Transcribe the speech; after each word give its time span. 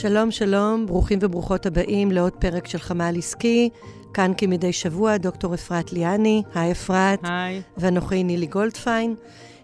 שלום, 0.00 0.30
שלום, 0.30 0.86
ברוכים 0.86 1.18
וברוכות 1.22 1.66
הבאים 1.66 2.10
לעוד 2.10 2.32
פרק 2.32 2.66
של 2.66 2.78
חמ"ל 2.78 3.14
עסקי. 3.18 3.70
כאן 4.14 4.32
כמדי 4.36 4.72
שבוע 4.72 5.16
דוקטור 5.16 5.54
אפרת 5.54 5.92
ליאני, 5.92 6.42
היי 6.54 6.72
אפרת. 6.72 7.18
היי. 7.22 7.62
ואנוכי 7.76 8.24
נילי 8.24 8.46
גולדפיין. 8.46 9.14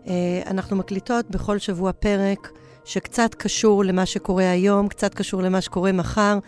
Uh, 0.04 0.08
אנחנו 0.46 0.76
מקליטות 0.76 1.30
בכל 1.30 1.59
שבוע 1.59 1.92
פרק 1.92 2.50
שקצת 2.84 3.34
קשור 3.34 3.84
למה 3.84 4.06
שקורה 4.06 4.50
היום, 4.50 4.88
קצת 4.88 5.14
קשור 5.14 5.42
למה 5.42 5.60
שקורה 5.60 5.92
מחר, 5.92 6.38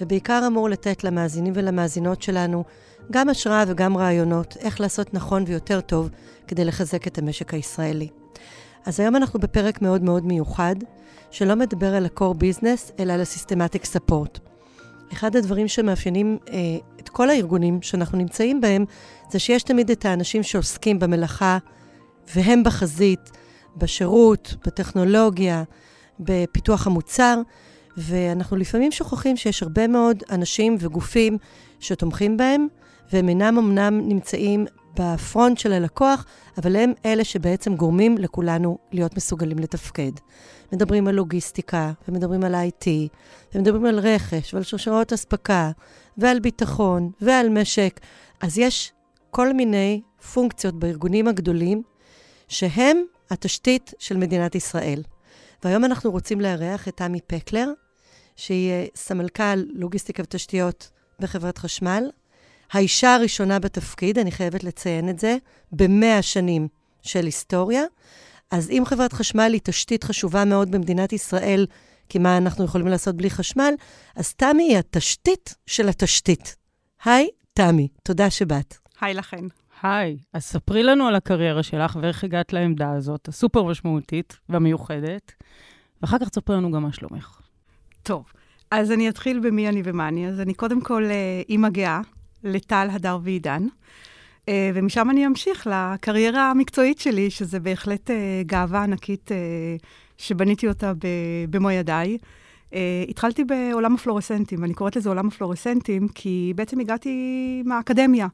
ובעיקר 0.00 0.42
אמור 0.46 0.68
לתת 0.68 1.04
למאזינים 1.04 1.52
ולמאזינות 1.56 2.22
שלנו 2.22 2.64
גם 3.10 3.28
השראה 3.28 3.64
וגם 3.66 3.96
רעיונות 3.96 4.56
איך 4.60 4.80
לעשות 4.80 5.14
נכון 5.14 5.44
ויותר 5.46 5.80
טוב 5.80 6.10
כדי 6.48 6.64
לחזק 6.64 7.06
את 7.06 7.18
המשק 7.18 7.54
הישראלי. 7.54 8.08
אז 8.86 9.00
היום 9.00 9.16
אנחנו 9.16 9.40
בפרק 9.40 9.82
מאוד 9.82 10.02
מאוד 10.02 10.26
מיוחד, 10.26 10.76
שלא 11.30 11.54
מדבר 11.56 11.94
על 11.94 12.04
ה-core 12.04 12.34
business, 12.34 12.92
אלא 12.98 13.12
על 13.12 13.20
ה-systematic 13.20 13.84
support. 13.96 14.38
אחד 15.12 15.36
הדברים 15.36 15.68
שמאפיינים 15.68 16.38
אה, 16.48 16.56
את 17.00 17.08
כל 17.08 17.30
הארגונים 17.30 17.82
שאנחנו 17.82 18.18
נמצאים 18.18 18.60
בהם, 18.60 18.84
זה 19.30 19.38
שיש 19.38 19.62
תמיד 19.62 19.90
את 19.90 20.04
האנשים 20.04 20.42
שעוסקים 20.42 20.98
במלאכה, 20.98 21.58
והם 22.34 22.64
בחזית, 22.64 23.30
בשירות, 23.76 24.54
בטכנולוגיה, 24.66 25.62
בפיתוח 26.20 26.86
המוצר, 26.86 27.40
ואנחנו 27.96 28.56
לפעמים 28.56 28.92
שוכחים 28.92 29.36
שיש 29.36 29.62
הרבה 29.62 29.86
מאוד 29.86 30.22
אנשים 30.30 30.76
וגופים 30.80 31.38
שתומכים 31.80 32.36
בהם, 32.36 32.66
והם 33.12 33.28
אינם 33.28 33.58
אמנם 33.58 34.00
נמצאים 34.08 34.66
בפרונט 34.94 35.58
של 35.58 35.72
הלקוח, 35.72 36.24
אבל 36.58 36.76
הם 36.76 36.92
אלה 37.04 37.24
שבעצם 37.24 37.76
גורמים 37.76 38.18
לכולנו 38.18 38.78
להיות 38.92 39.16
מסוגלים 39.16 39.58
לתפקד. 39.58 40.12
מדברים 40.72 41.08
על 41.08 41.14
לוגיסטיקה, 41.14 41.92
ומדברים 42.08 42.44
על 42.44 42.54
IT, 42.54 42.86
ומדברים 43.54 43.84
על 43.86 43.98
רכש, 43.98 44.54
ועל 44.54 44.62
שרשרות 44.62 45.12
אספקה, 45.12 45.70
ועל 46.18 46.40
ביטחון, 46.40 47.10
ועל 47.20 47.48
משק. 47.48 48.00
אז 48.40 48.58
יש 48.58 48.92
כל 49.30 49.52
מיני 49.52 50.02
פונקציות 50.32 50.74
בארגונים 50.74 51.28
הגדולים, 51.28 51.82
שהם 52.48 53.02
התשתית 53.30 53.94
של 53.98 54.16
מדינת 54.16 54.54
ישראל. 54.54 55.02
והיום 55.64 55.84
אנחנו 55.84 56.10
רוצים 56.10 56.40
לארח 56.40 56.88
את 56.88 56.96
תמי 56.96 57.20
פקלר, 57.26 57.72
שהיא 58.36 58.72
סמלכ"ל 58.94 59.64
לוגיסטיקה 59.74 60.22
ותשתיות 60.22 60.90
בחברת 61.20 61.58
חשמל, 61.58 62.10
האישה 62.72 63.14
הראשונה 63.14 63.58
בתפקיד, 63.58 64.18
אני 64.18 64.32
חייבת 64.32 64.64
לציין 64.64 65.08
את 65.08 65.18
זה, 65.18 65.36
במאה 65.72 66.22
שנים 66.22 66.68
של 67.02 67.24
היסטוריה. 67.24 67.82
אז 68.50 68.70
אם 68.70 68.82
חברת 68.86 69.12
חשמל 69.12 69.50
היא 69.52 69.60
תשתית 69.64 70.04
חשובה 70.04 70.44
מאוד 70.44 70.70
במדינת 70.70 71.12
ישראל, 71.12 71.66
כי 72.08 72.18
מה 72.18 72.36
אנחנו 72.36 72.64
יכולים 72.64 72.86
לעשות 72.86 73.16
בלי 73.16 73.30
חשמל, 73.30 73.74
אז 74.16 74.34
תמי 74.34 74.62
היא 74.62 74.78
התשתית 74.78 75.54
של 75.66 75.88
התשתית. 75.88 76.56
היי, 77.04 77.28
תמי, 77.52 77.88
תודה 78.02 78.30
שבאת. 78.30 78.76
היי 79.00 79.14
לכן. 79.14 79.44
היי, 79.82 80.18
אז 80.32 80.44
ספרי 80.44 80.82
לנו 80.82 81.06
על 81.06 81.14
הקריירה 81.14 81.62
שלך 81.62 81.98
ואיך 82.02 82.24
הגעת 82.24 82.52
לעמדה 82.52 82.90
הזאת, 82.92 83.28
הסופר 83.28 83.62
משמעותית 83.62 84.38
והמיוחדת, 84.48 85.32
ואחר 86.02 86.18
כך 86.18 86.28
תספרי 86.28 86.56
לנו 86.56 86.70
גם 86.70 86.82
מה 86.82 86.92
שלומך. 86.92 87.40
טוב, 88.02 88.24
אז 88.70 88.92
אני 88.92 89.08
אתחיל 89.08 89.40
במי 89.40 89.68
אני 89.68 89.82
ומה 89.84 90.08
אני. 90.08 90.28
אז 90.28 90.40
אני 90.40 90.54
קודם 90.54 90.80
כל 90.80 91.04
אה, 91.04 91.42
אימא 91.48 91.68
גאה, 91.68 92.00
לטל, 92.44 92.88
הדר 92.92 93.18
ועידן. 93.22 93.66
אה, 94.48 94.70
ומשם 94.74 95.10
אני 95.10 95.26
אמשיך 95.26 95.66
לקריירה 95.70 96.50
המקצועית 96.50 96.98
שלי, 96.98 97.30
שזה 97.30 97.60
בהחלט 97.60 98.10
אה, 98.10 98.42
גאווה 98.46 98.82
ענקית 98.82 99.32
אה, 99.32 99.36
שבניתי 100.16 100.68
אותה 100.68 100.92
במו 101.50 101.70
ידיי. 101.70 102.18
התחלתי 103.08 103.44
בעולם 103.44 103.94
הפלורסנטים, 103.94 104.62
ואני 104.62 104.74
קוראת 104.74 104.96
לזה 104.96 105.08
עולם 105.08 105.28
הפלורסנטים, 105.28 106.08
כי 106.08 106.52
בעצם 106.56 106.80
הגעתי 106.80 107.62
מהאקדמיה. 107.64 108.26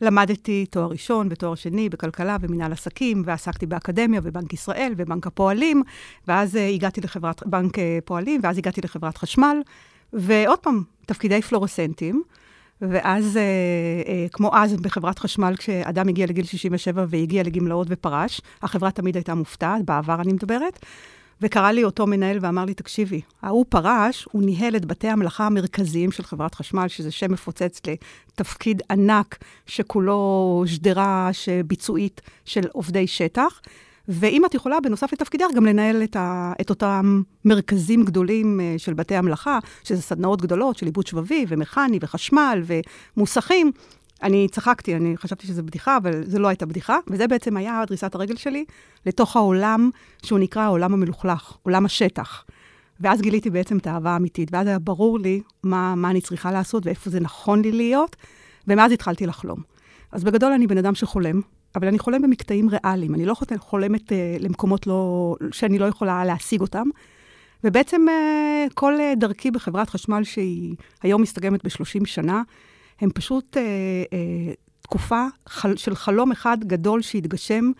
למדתי 0.00 0.66
תואר 0.70 0.86
ראשון 0.86 1.28
ותואר 1.30 1.54
שני 1.54 1.88
בכלכלה 1.88 2.36
ומנהל 2.40 2.72
עסקים, 2.72 3.22
ועסקתי 3.26 3.66
באקדמיה 3.66 4.20
ובנק 4.24 4.52
ישראל 4.52 4.94
ובנק 4.96 5.26
הפועלים, 5.26 5.82
ואז 6.28 6.54
הגעתי 6.74 7.00
לחברת, 7.00 7.46
בנק 7.46 7.74
פועלים, 8.04 8.40
ואז 8.42 8.58
הגעתי 8.58 8.80
לחברת 8.80 9.16
חשמל, 9.16 9.62
ועוד 10.12 10.58
פעם, 10.58 10.82
תפקידי 11.06 11.42
פלורסנטים. 11.42 12.22
ואז, 12.90 13.36
אה, 13.36 13.42
אה, 14.08 14.26
כמו 14.32 14.50
אז 14.56 14.76
בחברת 14.76 15.18
חשמל, 15.18 15.54
כשאדם 15.58 16.08
הגיע 16.08 16.26
לגיל 16.26 16.44
67 16.44 17.04
והגיע 17.08 17.42
לגמלאות 17.42 17.86
ופרש, 17.90 18.40
החברה 18.62 18.90
תמיד 18.90 19.16
הייתה 19.16 19.34
מופתעת, 19.34 19.84
בעבר 19.84 20.20
אני 20.20 20.32
מדברת, 20.32 20.78
וקרא 21.40 21.70
לי 21.70 21.84
אותו 21.84 22.06
מנהל 22.06 22.38
ואמר 22.40 22.64
לי, 22.64 22.74
תקשיבי, 22.74 23.20
ההוא 23.42 23.64
פרש, 23.68 24.28
הוא 24.32 24.42
ניהל 24.42 24.76
את 24.76 24.84
בתי 24.84 25.08
המלאכה 25.08 25.46
המרכזיים 25.46 26.12
של 26.12 26.22
חברת 26.22 26.54
חשמל, 26.54 26.88
שזה 26.88 27.10
שם 27.10 27.32
מפוצץ 27.32 27.80
לתפקיד 27.86 28.82
ענק 28.90 29.38
שכולו 29.66 30.64
שדרה 30.66 31.30
ביצועית 31.66 32.20
של 32.44 32.62
עובדי 32.72 33.06
שטח. 33.06 33.60
ואם 34.08 34.44
את 34.44 34.54
יכולה, 34.54 34.80
בנוסף 34.80 35.12
לתפקידך, 35.12 35.46
גם 35.54 35.66
לנהל 35.66 36.02
את, 36.02 36.16
ה, 36.16 36.52
את 36.60 36.70
אותם 36.70 37.22
מרכזים 37.44 38.04
גדולים 38.04 38.60
uh, 38.60 38.78
של 38.78 38.94
בתי 38.94 39.16
המלאכה, 39.16 39.58
שזה 39.84 40.02
סדנאות 40.02 40.42
גדולות 40.42 40.76
של 40.76 40.86
עיבוד 40.86 41.06
שבבי 41.06 41.46
ומכני 41.48 41.98
וחשמל 42.02 42.62
ומוסכים. 43.16 43.72
אני 44.22 44.48
צחקתי, 44.50 44.96
אני 44.96 45.16
חשבתי 45.16 45.46
שזו 45.46 45.62
בדיחה, 45.62 45.96
אבל 45.96 46.24
זו 46.26 46.38
לא 46.38 46.48
הייתה 46.48 46.66
בדיחה, 46.66 46.98
וזה 47.06 47.28
בעצם 47.28 47.56
היה 47.56 47.82
דריסת 47.86 48.14
הרגל 48.14 48.36
שלי 48.36 48.64
לתוך 49.06 49.36
העולם 49.36 49.90
שהוא 50.22 50.38
נקרא 50.38 50.62
העולם 50.62 50.92
המלוכלך, 50.92 51.56
עולם 51.62 51.84
השטח. 51.84 52.44
ואז 53.00 53.20
גיליתי 53.20 53.50
בעצם 53.50 53.78
את 53.78 53.86
האהבה 53.86 54.10
האמיתית, 54.10 54.48
ואז 54.52 54.66
היה 54.66 54.78
ברור 54.78 55.18
לי 55.18 55.42
מה, 55.62 55.94
מה 55.94 56.10
אני 56.10 56.20
צריכה 56.20 56.52
לעשות 56.52 56.86
ואיפה 56.86 57.10
זה 57.10 57.20
נכון 57.20 57.62
לי 57.62 57.72
להיות, 57.72 58.16
ומאז 58.68 58.92
התחלתי 58.92 59.26
לחלום. 59.26 59.58
אז 60.12 60.24
בגדול 60.24 60.52
אני 60.52 60.66
בן 60.66 60.78
אדם 60.78 60.94
שחולם, 60.94 61.40
אבל 61.76 61.88
אני 61.88 61.98
חולם 61.98 62.22
במקטעים 62.22 62.68
ריאליים. 62.68 63.14
אני 63.14 63.26
לא 63.26 63.36
חולמת 63.58 64.12
uh, 64.12 64.14
למקומות 64.40 64.86
לא, 64.86 65.34
שאני 65.52 65.78
לא 65.78 65.84
יכולה 65.84 66.24
להשיג 66.24 66.60
אותם. 66.60 66.86
ובעצם 67.64 68.06
uh, 68.08 68.72
כל 68.74 68.94
uh, 68.96 69.18
דרכי 69.18 69.50
בחברת 69.50 69.90
חשמל, 69.90 70.24
שהיא 70.24 70.74
היום 71.02 71.22
מסתגמת 71.22 71.64
ב-30 71.64 72.06
שנה, 72.06 72.42
הם 73.00 73.10
פשוט 73.10 73.56
uh, 73.56 73.58
uh, 73.58 74.54
תקופה 74.82 75.26
חל, 75.48 75.76
של 75.76 75.94
חלום 75.94 76.32
אחד 76.32 76.58
גדול 76.60 77.02
שהתגשם 77.02 77.70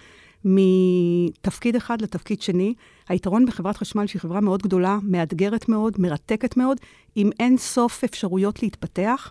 מתפקיד 0.44 1.76
אחד 1.76 2.02
לתפקיד 2.02 2.42
שני. 2.42 2.74
היתרון 3.08 3.46
בחברת 3.46 3.76
חשמל, 3.76 4.06
שהיא 4.06 4.20
חברה 4.20 4.40
מאוד 4.40 4.62
גדולה, 4.62 4.98
מאתגרת 5.02 5.68
מאוד, 5.68 5.94
מרתקת 5.98 6.56
מאוד, 6.56 6.78
עם 7.14 7.30
אין 7.40 7.56
סוף 7.56 8.04
אפשרויות 8.04 8.62
להתפתח. 8.62 9.30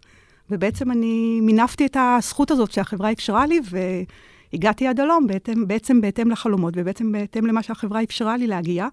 ובעצם 0.49 0.91
אני 0.91 1.39
מינפתי 1.41 1.85
את 1.85 1.97
הזכות 1.99 2.51
הזאת 2.51 2.72
שהחברה 2.72 3.11
אפשרה 3.11 3.45
לי, 3.45 3.59
ו... 3.72 3.78
הגעתי 4.53 4.88
עד 4.88 5.00
הלום 5.00 5.28
בעצם, 5.28 5.67
בעצם 5.67 6.01
בהתאם 6.01 6.31
לחלומות, 6.31 6.73
ובעצם 6.78 7.12
בהתאם 7.12 7.45
למה 7.45 7.63
שהחברה 7.63 8.03
אפשרה 8.03 8.38
לי 8.38 8.47
להגיע. 8.47 8.88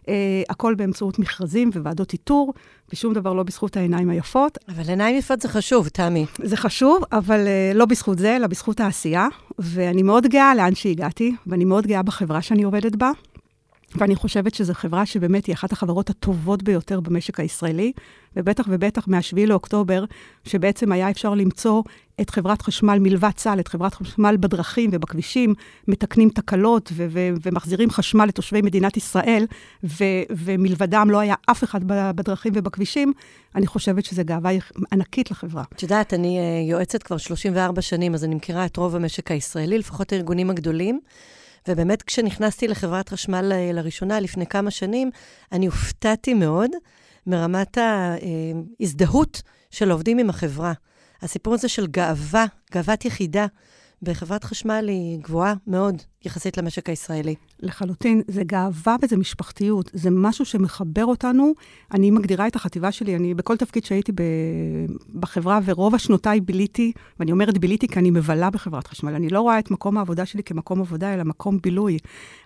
Uh, 0.00 0.06
הכל 0.48 0.74
באמצעות 0.74 1.18
מכרזים 1.18 1.70
וועדות 1.74 2.12
איתור, 2.12 2.54
ושום 2.92 3.14
דבר 3.14 3.32
לא 3.32 3.42
בזכות 3.42 3.76
העיניים 3.76 4.10
היפות. 4.10 4.58
אבל 4.68 4.88
עיניים 4.88 5.16
יפות 5.16 5.40
זה 5.40 5.48
חשוב, 5.48 5.88
תמי. 5.88 6.26
זה 6.42 6.56
חשוב, 6.56 7.02
אבל 7.12 7.46
uh, 7.46 7.76
לא 7.76 7.84
בזכות 7.84 8.18
זה, 8.18 8.36
אלא 8.36 8.46
בזכות 8.46 8.80
העשייה. 8.80 9.28
ואני 9.58 10.02
מאוד 10.02 10.26
גאה 10.26 10.54
לאן 10.54 10.74
שהגעתי, 10.74 11.34
ואני 11.46 11.64
מאוד 11.64 11.86
גאה 11.86 12.02
בחברה 12.02 12.42
שאני 12.42 12.62
עובדת 12.62 12.96
בה. 12.96 13.10
ואני 13.96 14.16
חושבת 14.16 14.54
שזו 14.54 14.74
חברה 14.74 15.06
שבאמת 15.06 15.46
היא 15.46 15.54
אחת 15.54 15.72
החברות 15.72 16.10
הטובות 16.10 16.62
ביותר 16.62 17.00
במשק 17.00 17.40
הישראלי, 17.40 17.92
ובטח 18.36 18.64
ובטח 18.68 19.08
מ-7 19.08 19.46
לאוקטובר, 19.46 20.04
שבעצם 20.44 20.92
היה 20.92 21.10
אפשר 21.10 21.34
למצוא 21.34 21.82
את 22.20 22.30
חברת 22.30 22.62
חשמל 22.62 22.98
מלבד 22.98 23.30
צה"ל, 23.36 23.60
את 23.60 23.68
חברת 23.68 23.94
חשמל 23.94 24.36
בדרכים 24.40 24.90
ובכבישים, 24.92 25.54
מתקנים 25.88 26.28
תקלות 26.28 26.90
ו- 26.92 27.06
ו- 27.10 27.30
ומחזירים 27.42 27.90
חשמל 27.90 28.24
לתושבי 28.24 28.62
מדינת 28.62 28.96
ישראל, 28.96 29.46
ו- 29.84 30.22
ומלבדם 30.30 31.08
לא 31.10 31.18
היה 31.18 31.34
אף 31.50 31.64
אחד 31.64 31.80
בדרכים 31.86 32.52
ובכבישים, 32.56 33.12
אני 33.54 33.66
חושבת 33.66 34.04
שזו 34.04 34.22
גאווה 34.24 34.50
ענקית 34.92 35.30
לחברה. 35.30 35.64
את 35.74 35.82
יודעת, 35.82 36.14
אני 36.14 36.38
uh, 36.38 36.70
יועצת 36.70 37.02
כבר 37.02 37.16
34 37.16 37.82
שנים, 37.82 38.14
אז 38.14 38.24
אני 38.24 38.34
מכירה 38.34 38.66
את 38.66 38.76
רוב 38.76 38.96
המשק 38.96 39.30
הישראלי, 39.30 39.78
לפחות 39.78 40.12
הארגונים 40.12 40.50
הגדולים. 40.50 41.00
ובאמת, 41.68 42.02
כשנכנסתי 42.02 42.68
לחברת 42.68 43.08
חשמל 43.08 43.52
אה, 43.52 43.72
לראשונה, 43.72 44.20
לפני 44.20 44.46
כמה 44.46 44.70
שנים, 44.70 45.10
אני 45.52 45.66
הופתעתי 45.66 46.34
מאוד 46.34 46.70
מרמת 47.26 47.78
ההזדהות 47.78 49.42
של 49.70 49.90
עובדים 49.90 50.18
עם 50.18 50.30
החברה. 50.30 50.72
הסיפור 51.22 51.54
הזה 51.54 51.68
של 51.68 51.86
גאווה, 51.86 52.46
גאוות 52.72 53.04
יחידה, 53.04 53.46
בחברת 54.02 54.44
חשמל 54.44 54.84
היא 54.88 55.18
גבוהה 55.22 55.54
מאוד 55.66 56.02
יחסית 56.24 56.58
למשק 56.58 56.88
הישראלי. 56.88 57.34
לחלוטין, 57.60 58.22
זה 58.28 58.44
גאווה 58.44 58.96
וזה 59.02 59.16
משפחתיות, 59.16 59.90
זה 59.94 60.10
משהו 60.12 60.44
שמחבר 60.44 61.04
אותנו. 61.04 61.52
אני 61.94 62.10
מגדירה 62.10 62.46
את 62.46 62.56
החטיבה 62.56 62.92
שלי, 62.92 63.16
אני 63.16 63.34
בכל 63.34 63.56
תפקיד 63.56 63.84
שהייתי 63.84 64.12
ב, 64.12 64.22
בחברה, 65.14 65.60
ורוב 65.64 65.94
השנותיי 65.94 66.40
ביליתי, 66.40 66.92
ואני 67.20 67.32
אומרת 67.32 67.58
ביליתי 67.58 67.88
כי 67.88 67.98
אני 67.98 68.10
מבלה 68.10 68.50
בחברת 68.50 68.86
חשמל. 68.86 69.14
אני 69.14 69.28
לא 69.28 69.40
רואה 69.40 69.58
את 69.58 69.70
מקום 69.70 69.98
העבודה 69.98 70.26
שלי 70.26 70.42
כמקום 70.42 70.80
עבודה, 70.80 71.14
אלא 71.14 71.24
מקום 71.24 71.58
בילוי. 71.62 71.98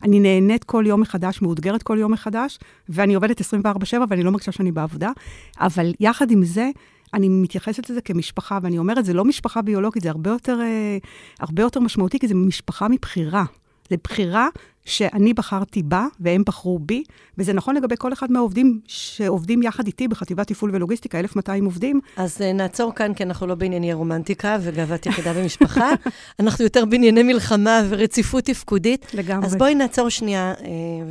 אני 0.03 0.21
נהנית 0.21 0.65
כל 0.65 0.85
יום 0.87 1.01
מחדש, 1.01 1.43
מאותגרת 1.43 1.83
כל 1.83 1.97
יום 2.01 2.13
מחדש, 2.13 2.59
ואני 2.89 3.15
עובדת 3.15 3.41
24-7 3.41 3.45
ואני 4.09 4.23
לא 4.23 4.31
מרגישה 4.31 4.53
שאני 4.53 4.73
בעבודה. 4.73 5.11
אבל 5.61 5.93
יחד 6.01 6.31
עם 6.31 6.45
זה, 6.45 6.71
אני 7.15 7.29
מתייחסת 7.29 7.91
לזה 7.91 8.01
כמשפחה, 8.01 8.59
ואני 8.63 8.79
אומרת, 8.79 9.05
זה 9.05 9.13
לא 9.13 9.25
משפחה 9.25 9.63
ביולוגית, 9.63 10.03
זה 10.03 10.11
הרבה 10.11 10.31
יותר, 10.31 10.61
אה, 10.61 10.99
הרבה 11.41 11.63
יותר 11.63 11.81
משמעותי, 11.81 12.19
כי 12.19 12.29
זה 12.29 12.35
משפחה 12.35 12.89
מבחירה. 12.89 13.45
זה 13.91 13.97
בחירה 14.05 14.49
שאני 14.85 15.35
בחרתי 15.35 15.83
בה, 15.83 16.07
והם 16.21 16.43
בחרו 16.47 16.79
בי, 16.79 17.05
וזה 17.39 17.53
נכון 17.53 17.77
לגבי 17.77 17.95
כל 17.99 18.13
אחד 18.13 18.33
מהעובדים 18.33 18.81
שעובדים 18.87 19.63
יחד 19.63 19.87
איתי 19.87 20.09
בחטיבת 20.09 20.49
תפעול 20.49 20.71
ולוגיסטיקה, 20.75 21.21
1,200 21.21 21.65
עובדים. 21.65 22.01
אז 22.17 22.37
uh, 22.37 22.45
נעצור 22.55 22.95
כאן, 22.95 23.15
כי 23.15 23.23
אנחנו 23.23 23.47
לא 23.47 23.55
בענייני 23.55 23.93
רומנטיקה 23.93 24.57
וגאוות 24.61 25.07
יחידה 25.07 25.33
במשפחה, 25.33 25.91
אנחנו 26.41 26.65
יותר 26.65 26.85
בענייני 26.85 27.23
מלחמה 27.23 27.83
ורציפות 27.89 28.45
תפקודית. 28.45 29.07
לגמרי. 29.15 29.47
אז 29.47 29.57
בואי 29.57 29.75
נעצור 29.75 30.09
שנייה 30.09 30.55
uh, 30.59 30.63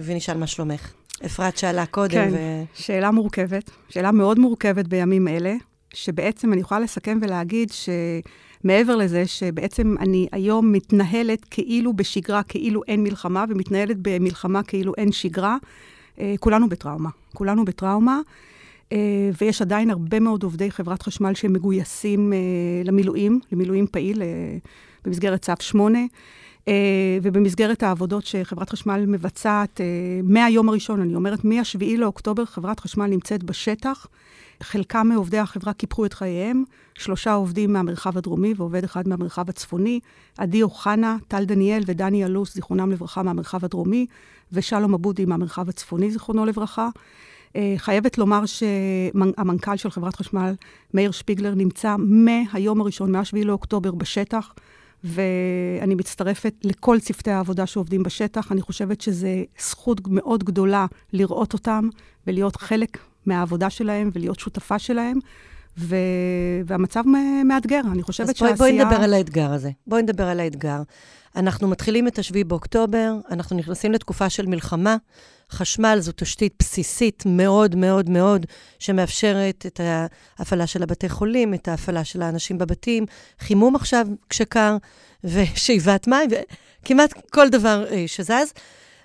ונשאל 0.03 0.37
מה 0.37 0.47
שלומך. 0.47 0.91
אפרת 1.25 1.57
שאלה 1.57 1.85
קודם. 1.85 2.11
כן, 2.11 2.29
ו... 2.33 2.63
שאלה 2.73 3.11
מורכבת, 3.11 3.71
שאלה 3.89 4.11
מאוד 4.11 4.39
מורכבת 4.39 4.87
בימים 4.87 5.27
אלה. 5.27 5.53
שבעצם 5.93 6.53
אני 6.53 6.61
יכולה 6.61 6.79
לסכם 6.79 7.19
ולהגיד 7.21 7.71
שמעבר 7.71 8.95
לזה 8.95 9.27
שבעצם 9.27 9.95
אני 9.99 10.27
היום 10.31 10.71
מתנהלת 10.71 11.45
כאילו 11.45 11.93
בשגרה, 11.93 12.43
כאילו 12.43 12.81
אין 12.87 13.03
מלחמה, 13.03 13.45
ומתנהלת 13.49 13.97
במלחמה 14.01 14.63
כאילו 14.63 14.93
אין 14.97 15.11
שגרה, 15.11 15.57
אה, 16.19 16.33
כולנו 16.39 16.69
בטראומה. 16.69 17.09
כולנו 17.33 17.65
בטראומה. 17.65 18.19
אה, 18.91 19.29
ויש 19.41 19.61
עדיין 19.61 19.89
הרבה 19.89 20.19
מאוד 20.19 20.43
עובדי 20.43 20.71
חברת 20.71 21.01
חשמל 21.01 21.33
שמגויסים 21.33 22.33
אה, 22.33 22.37
למילואים, 22.85 23.39
למילואים 23.51 23.87
פעיל 23.87 24.21
במסגרת 25.05 25.41
צו 25.41 25.53
8. 25.59 25.99
Uh, 26.65 26.69
ובמסגרת 27.21 27.83
העבודות 27.83 28.25
שחברת 28.25 28.69
חשמל 28.69 29.05
מבצעת, 29.07 29.79
uh, 29.79 29.83
מהיום 30.23 30.69
הראשון, 30.69 31.01
אני 31.01 31.15
אומרת, 31.15 31.45
מ-7 31.45 31.97
לאוקטובר, 31.97 32.45
חברת 32.45 32.79
חשמל 32.79 33.05
נמצאת 33.05 33.43
בשטח. 33.43 34.07
חלקם 34.61 35.07
מעובדי 35.07 35.37
החברה 35.37 35.73
קיפחו 35.73 36.05
את 36.05 36.13
חייהם, 36.13 36.63
שלושה 36.93 37.33
עובדים 37.33 37.73
מהמרחב 37.73 38.17
הדרומי 38.17 38.53
ועובד 38.57 38.83
אחד 38.83 39.07
מהמרחב 39.07 39.49
הצפוני, 39.49 39.99
עדי 40.37 40.63
אוחנה, 40.63 41.17
טל 41.27 41.45
דניאל 41.45 41.83
ודני 41.85 42.25
אלוס, 42.25 42.53
זיכרונם 42.53 42.91
לברכה, 42.91 43.23
מהמרחב 43.23 43.65
הדרומי, 43.65 44.05
ושלום 44.51 44.93
אבודי 44.93 45.25
מהמרחב 45.25 45.69
הצפוני, 45.69 46.11
זיכרונו 46.11 46.45
לברכה. 46.45 46.89
Uh, 47.53 47.55
חייבת 47.77 48.17
לומר 48.17 48.45
שהמנכ"ל 48.45 49.77
של 49.77 49.91
חברת 49.91 50.15
חשמל, 50.15 50.53
מאיר 50.93 51.11
שפיגלר, 51.11 51.53
נמצא 51.55 51.95
מהיום 51.99 52.81
הראשון, 52.81 53.15
מ-7 53.15 53.45
לאוקטובר, 53.45 53.91
בשטח. 53.91 54.53
ואני 55.03 55.95
מצטרפת 55.95 56.53
לכל 56.63 56.99
צוותי 56.99 57.31
העבודה 57.31 57.65
שעובדים 57.65 58.03
בשטח. 58.03 58.51
אני 58.51 58.61
חושבת 58.61 59.01
שזו 59.01 59.27
זכות 59.61 60.01
מאוד 60.07 60.43
גדולה 60.43 60.85
לראות 61.13 61.53
אותם 61.53 61.89
ולהיות 62.27 62.55
חלק 62.55 62.97
מהעבודה 63.25 63.69
שלהם 63.69 64.09
ולהיות 64.13 64.39
שותפה 64.39 64.79
שלהם. 64.79 65.19
ו... 65.77 65.95
והמצב 66.65 67.03
מאתגר, 67.45 67.81
אני 67.91 68.03
חושבת 68.03 68.35
שהעשייה... 68.35 68.51
אז 68.51 68.57
בואי 68.57 68.71
נדבר 68.71 68.95
על 68.95 69.13
האתגר 69.13 69.53
הזה. 69.53 69.71
בואי 69.87 70.01
נדבר 70.01 70.27
על 70.27 70.39
האתגר. 70.39 70.81
אנחנו 71.35 71.67
מתחילים 71.67 72.07
את 72.07 72.19
השביעי 72.19 72.43
באוקטובר, 72.43 73.15
אנחנו 73.31 73.57
נכנסים 73.57 73.91
לתקופה 73.91 74.29
של 74.29 74.45
מלחמה. 74.45 74.97
חשמל 75.53 75.97
זו 75.99 76.11
תשתית 76.15 76.53
בסיסית 76.59 77.23
מאוד 77.25 77.75
מאוד 77.75 78.09
מאוד, 78.09 78.45
שמאפשרת 78.79 79.65
את 79.65 79.79
ההפעלה 80.39 80.67
של 80.67 80.83
הבתי 80.83 81.09
חולים, 81.09 81.53
את 81.53 81.67
ההפעלה 81.67 82.03
של 82.03 82.21
האנשים 82.21 82.57
בבתים, 82.57 83.05
חימום 83.39 83.75
עכשיו 83.75 84.07
כשקר, 84.29 84.77
ושאיבת 85.23 86.07
מים, 86.07 86.29
וכמעט 86.81 87.13
כל 87.29 87.49
דבר 87.49 87.85
אה, 87.91 88.03
שזז. 88.07 88.53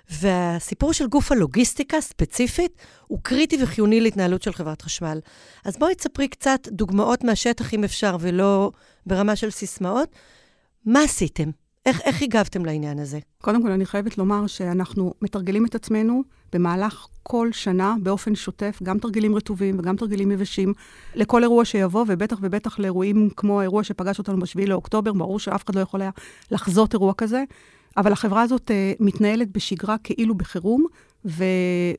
והסיפור 0.09 0.93
של 0.93 1.07
גוף 1.07 1.31
הלוגיסטיקה 1.31 2.01
ספציפית 2.01 2.71
הוא 3.07 3.19
קריטי 3.21 3.63
וחיוני 3.63 4.01
להתנהלות 4.01 4.41
של 4.41 4.53
חברת 4.53 4.81
חשמל. 4.81 5.19
אז 5.65 5.77
בואי 5.77 5.95
תספרי 5.95 6.27
קצת 6.27 6.67
דוגמאות 6.67 7.23
מהשטח, 7.23 7.73
אם 7.73 7.83
אפשר, 7.83 8.17
ולא 8.19 8.71
ברמה 9.05 9.35
של 9.35 9.49
סיסמאות. 9.49 10.09
מה 10.85 11.03
עשיתם? 11.03 11.49
איך, 11.85 12.01
איך 12.01 12.21
הגבתם 12.21 12.65
לעניין 12.65 12.99
הזה? 12.99 13.19
קודם 13.41 13.63
כל, 13.63 13.71
אני 13.71 13.85
חייבת 13.85 14.17
לומר 14.17 14.47
שאנחנו 14.47 15.13
מתרגלים 15.21 15.65
את 15.65 15.75
עצמנו 15.75 16.23
במהלך 16.53 17.07
כל 17.23 17.49
שנה 17.51 17.95
באופן 18.03 18.35
שוטף, 18.35 18.79
גם 18.83 18.99
תרגילים 18.99 19.35
רטובים 19.35 19.79
וגם 19.79 19.95
תרגילים 19.95 20.31
יבשים, 20.31 20.73
לכל 21.15 21.43
אירוע 21.43 21.65
שיבוא, 21.65 22.05
ובטח 22.07 22.37
ובטח 22.41 22.79
לאירועים 22.79 23.29
כמו 23.35 23.59
האירוע 23.59 23.83
שפגש 23.83 24.19
אותנו 24.19 24.39
ב-7 24.39 24.67
לאוקטובר, 24.67 25.13
ברור 25.13 25.39
שאף 25.39 25.65
אחד 25.65 25.75
לא 25.75 25.79
יכול 25.79 26.01
היה 26.01 26.11
לחזות 26.51 26.93
אירוע 26.93 27.13
כזה. 27.13 27.43
אבל 27.97 28.11
החברה 28.11 28.41
הזאת 28.41 28.71
uh, 28.71 29.03
מתנהלת 29.03 29.51
בשגרה 29.51 29.97
כאילו 30.03 30.35
בחירום, 30.35 30.85
ו... 31.25 31.43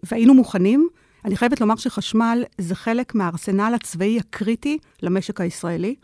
והיינו 0.02 0.35
מוכנים. 0.35 0.88
אני 1.25 1.37
חייבת 1.37 1.61
לומר 1.61 1.76
שחשמל 1.76 2.44
זה 2.58 2.75
חלק 2.75 3.14
מהארסנל 3.14 3.73
הצבאי 3.75 4.19
הקריטי 4.19 4.79
למשק 5.02 5.41
הישראלי, 5.41 5.94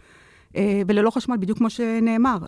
uh, 0.53 0.57
וללא 0.89 1.11
חשמל, 1.11 1.37
בדיוק 1.37 1.59
כמו 1.59 1.71
שנאמר, 1.71 2.39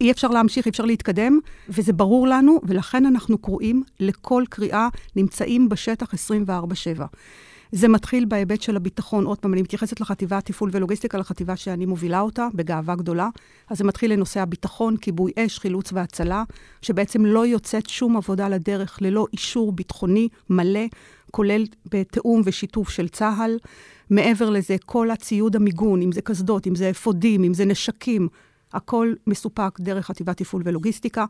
אי 0.00 0.10
אפשר 0.10 0.28
להמשיך, 0.28 0.66
אי 0.66 0.70
אפשר 0.70 0.84
להתקדם, 0.84 1.38
וזה 1.68 1.92
ברור 1.92 2.28
לנו, 2.28 2.60
ולכן 2.62 3.06
אנחנו 3.06 3.38
קרואים 3.38 3.82
לכל 4.00 4.44
קריאה, 4.50 4.88
נמצאים 5.16 5.68
בשטח 5.68 6.14
24/7. 6.14 7.06
זה 7.72 7.88
מתחיל 7.88 8.24
בהיבט 8.24 8.62
של 8.62 8.76
הביטחון. 8.76 9.24
עוד 9.24 9.38
פעם, 9.38 9.52
אני 9.52 9.62
מתייחסת 9.62 10.00
לחטיבה 10.00 10.40
תפעול 10.40 10.70
ולוגיסטיקה, 10.72 11.18
לחטיבה 11.18 11.56
שאני 11.56 11.86
מובילה 11.86 12.20
אותה 12.20 12.48
בגאווה 12.54 12.94
גדולה. 12.94 13.28
אז 13.68 13.78
זה 13.78 13.84
מתחיל 13.84 14.12
לנושא 14.12 14.40
הביטחון, 14.40 14.96
כיבוי 14.96 15.32
אש, 15.36 15.58
חילוץ 15.58 15.92
והצלה, 15.92 16.44
שבעצם 16.82 17.24
לא 17.24 17.46
יוצאת 17.46 17.88
שום 17.88 18.16
עבודה 18.16 18.48
לדרך 18.48 18.98
ללא 19.02 19.26
אישור 19.32 19.72
ביטחוני 19.72 20.28
מלא, 20.50 20.86
כולל 21.30 21.64
בתיאום 21.92 22.42
ושיתוף 22.44 22.88
של 22.88 23.08
צה"ל. 23.08 23.58
מעבר 24.10 24.50
לזה, 24.50 24.76
כל 24.86 25.10
הציוד 25.10 25.56
המיגון, 25.56 26.02
אם 26.02 26.12
זה 26.12 26.22
קסדות, 26.22 26.66
אם 26.66 26.74
זה 26.74 26.90
אפודים, 26.90 27.44
אם 27.44 27.54
זה 27.54 27.64
נשקים, 27.64 28.28
הכל 28.72 29.12
מסופק 29.26 29.80
דרך 29.80 30.06
חטיבת 30.06 30.36
תפעול 30.36 30.62
ולוגיסטיקה. 30.64 31.24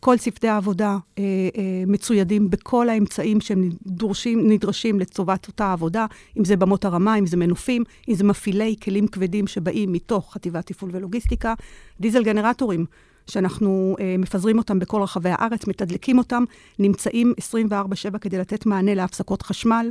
כל 0.00 0.16
צוותי 0.18 0.48
העבודה 0.48 0.96
אה, 1.18 1.22
אה, 1.22 1.60
מצוידים 1.86 2.50
בכל 2.50 2.88
האמצעים 2.88 3.40
שהם 3.40 3.70
דורשים, 3.86 4.50
נדרשים 4.50 5.00
לטובת 5.00 5.46
אותה 5.48 5.72
עבודה, 5.72 6.06
אם 6.38 6.44
זה 6.44 6.56
במות 6.56 6.84
הרמה, 6.84 7.18
אם 7.18 7.26
זה 7.26 7.36
מנופים, 7.36 7.84
אם 8.08 8.14
זה 8.14 8.24
מפעילי 8.24 8.76
כלים 8.82 9.06
כבדים 9.06 9.46
שבאים 9.46 9.92
מתוך 9.92 10.32
חטיבת 10.34 10.66
תפעול 10.66 10.90
ולוגיסטיקה, 10.94 11.54
דיזל 12.00 12.24
גנרטורים. 12.24 12.86
שאנחנו 13.26 13.96
אה, 14.00 14.14
מפזרים 14.18 14.58
אותם 14.58 14.78
בכל 14.78 15.02
רחבי 15.02 15.30
הארץ, 15.32 15.66
מתדלקים 15.66 16.18
אותם, 16.18 16.44
נמצאים 16.78 17.34
24/7 17.70 18.18
כדי 18.18 18.38
לתת 18.38 18.66
מענה 18.66 18.94
להפסקות 18.94 19.42
חשמל, 19.42 19.90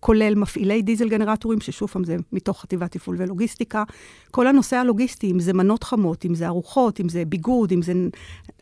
כולל 0.00 0.34
מפעילי 0.34 0.82
דיזל 0.82 1.08
גנרטורים, 1.08 1.60
ששוב 1.60 1.88
פעם 1.88 2.04
זה 2.04 2.16
מתוך 2.32 2.60
חטיבת 2.60 2.92
תפעול 2.92 3.16
ולוגיסטיקה. 3.18 3.84
כל 4.30 4.46
הנושא 4.46 4.76
הלוגיסטי, 4.76 5.30
אם 5.30 5.40
זה 5.40 5.52
מנות 5.52 5.84
חמות, 5.84 6.24
אם 6.24 6.34
זה 6.34 6.46
ארוחות, 6.46 7.00
אם 7.00 7.08
זה 7.08 7.24
ביגוד, 7.24 7.72
אם 7.72 7.82
זה 7.82 7.92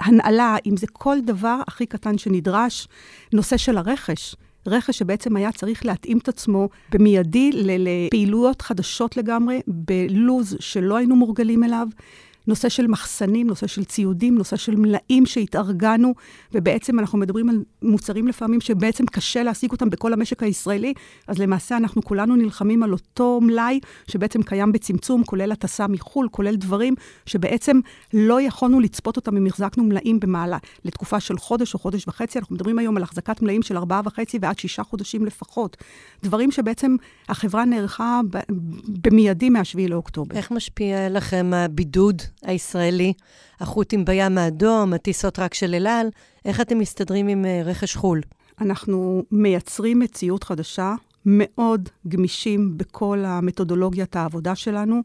הנעלה, 0.00 0.56
אם 0.66 0.76
זה 0.76 0.86
כל 0.92 1.16
דבר 1.20 1.60
הכי 1.66 1.86
קטן 1.86 2.18
שנדרש. 2.18 2.88
נושא 3.32 3.56
של 3.56 3.78
הרכש. 3.78 4.34
רכש 4.66 4.98
שבעצם 4.98 5.36
היה 5.36 5.52
צריך 5.52 5.86
להתאים 5.86 6.18
את 6.18 6.28
עצמו 6.28 6.68
במיידי 6.92 7.50
לפעילויות 7.54 8.62
חדשות 8.62 9.16
לגמרי, 9.16 9.60
בלוז 9.66 10.56
שלא 10.60 10.96
היינו 10.96 11.16
מורגלים 11.16 11.64
אליו. 11.64 11.88
נושא 12.48 12.68
של 12.68 12.86
מחסנים, 12.86 13.46
נושא 13.46 13.66
של 13.66 13.84
ציודים, 13.84 14.38
נושא 14.38 14.56
של 14.56 14.76
מלאים 14.76 15.26
שהתארגנו, 15.26 16.14
ובעצם 16.52 16.98
אנחנו 16.98 17.18
מדברים 17.18 17.48
על 17.48 17.62
מוצרים 17.82 18.28
לפעמים 18.28 18.60
שבעצם 18.60 19.06
קשה 19.06 19.42
להשיג 19.42 19.72
אותם 19.72 19.90
בכל 19.90 20.12
המשק 20.12 20.42
הישראלי, 20.42 20.94
אז 21.26 21.38
למעשה 21.38 21.76
אנחנו 21.76 22.02
כולנו 22.02 22.36
נלחמים 22.36 22.82
על 22.82 22.92
אותו 22.92 23.40
מלאי 23.42 23.80
שבעצם 24.06 24.42
קיים 24.42 24.72
בצמצום, 24.72 25.24
כולל 25.24 25.52
הטסה 25.52 25.86
מחו"ל, 25.86 26.28
כולל 26.30 26.56
דברים 26.56 26.94
שבעצם 27.26 27.80
לא 28.14 28.40
יכולנו 28.40 28.80
לצפות 28.80 29.16
אותם 29.16 29.36
אם 29.36 29.46
החזקנו 29.46 29.84
מלאים 29.84 30.20
במעלה 30.20 30.58
לתקופה 30.84 31.20
של 31.20 31.38
חודש 31.38 31.74
או 31.74 31.78
חודש 31.78 32.08
וחצי. 32.08 32.38
אנחנו 32.38 32.54
מדברים 32.54 32.78
היום 32.78 32.96
על 32.96 33.02
החזקת 33.02 33.42
מלאים 33.42 33.62
של 33.62 33.76
ארבעה 33.76 34.00
וחצי 34.04 34.38
ועד 34.42 34.58
שישה 34.58 34.82
חודשים 34.82 35.24
לפחות. 35.24 35.76
דברים 36.22 36.50
שבעצם 36.50 36.96
החברה 37.28 37.64
נערכה 37.64 38.20
במיידי 38.88 39.50
מה-7 39.50 39.88
לאוקטובר. 39.88 40.36
איך 40.36 40.50
משפיע 40.50 41.08
לכם 41.08 41.50
הבידוד 41.54 42.22
הישראלי, 42.42 43.12
החות'ים 43.60 44.04
בים 44.04 44.38
האדום, 44.38 44.92
הטיסות 44.92 45.38
רק 45.38 45.54
של 45.54 45.74
אל 45.74 45.86
על, 45.86 46.08
איך 46.44 46.60
אתם 46.60 46.78
מסתדרים 46.78 47.28
עם 47.28 47.44
uh, 47.44 47.66
רכש 47.68 47.96
חו"ל? 47.96 48.20
אנחנו 48.60 49.22
מייצרים 49.32 49.98
מציאות 49.98 50.44
חדשה, 50.44 50.94
מאוד 51.26 51.88
גמישים 52.08 52.78
בכל 52.78 53.24
המתודולוגיית 53.26 54.16
העבודה 54.16 54.54
שלנו. 54.54 55.02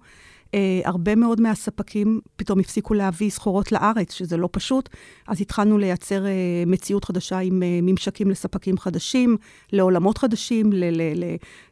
אה, 0.54 0.82
הרבה 0.86 1.16
מאוד 1.16 1.42
מהספקים 1.42 2.20
פתאום 2.36 2.60
הפסיקו 2.60 2.94
להביא 2.94 3.30
סחורות 3.30 3.72
לארץ, 3.72 4.14
שזה 4.14 4.38
לא 4.38 4.50
פשוט, 4.52 4.90
אז 5.28 5.42
התחלנו 5.42 5.78
לייצר 5.78 6.26
אה, 6.26 6.32
מציאות 6.68 7.06
חדשה 7.06 7.40
עם 7.40 7.64
אה, 7.64 7.80
ממשקים 7.82 8.32
לספקים 8.32 8.78
חדשים, 8.78 9.38
לעולמות 9.74 10.18
חדשים, 10.18 10.70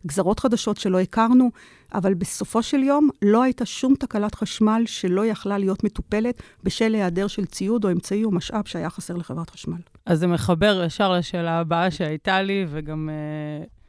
לגזרות 0.04 0.40
חדשות 0.40 0.78
שלא 0.78 1.00
הכרנו, 1.00 1.52
אבל 1.94 2.14
בסופו 2.14 2.64
של 2.64 2.84
יום 2.84 3.10
לא 3.22 3.44
הייתה 3.44 3.66
שום 3.66 3.96
תקלת 3.96 4.36
חשמל 4.36 4.84
שלא 4.86 5.26
יכלה 5.26 5.58
להיות 5.58 5.84
מטופלת 5.84 6.42
בשל 6.64 6.94
היעדר 6.94 7.28
של 7.28 7.46
ציוד 7.46 7.86
או 7.86 7.92
אמצעי 7.92 8.24
או 8.24 8.32
משאב 8.32 8.66
שהיה 8.66 8.90
חסר 8.90 9.16
לחברת 9.16 9.50
חשמל. 9.50 9.82
אז 10.06 10.20
זה 10.20 10.28
מחבר 10.28 10.84
ישר 10.86 11.14
לשאלה 11.14 11.60
הבאה 11.60 11.92
שהייתה 11.92 12.42
לי, 12.42 12.66
וגם... 12.70 13.10
אה... 13.10 13.81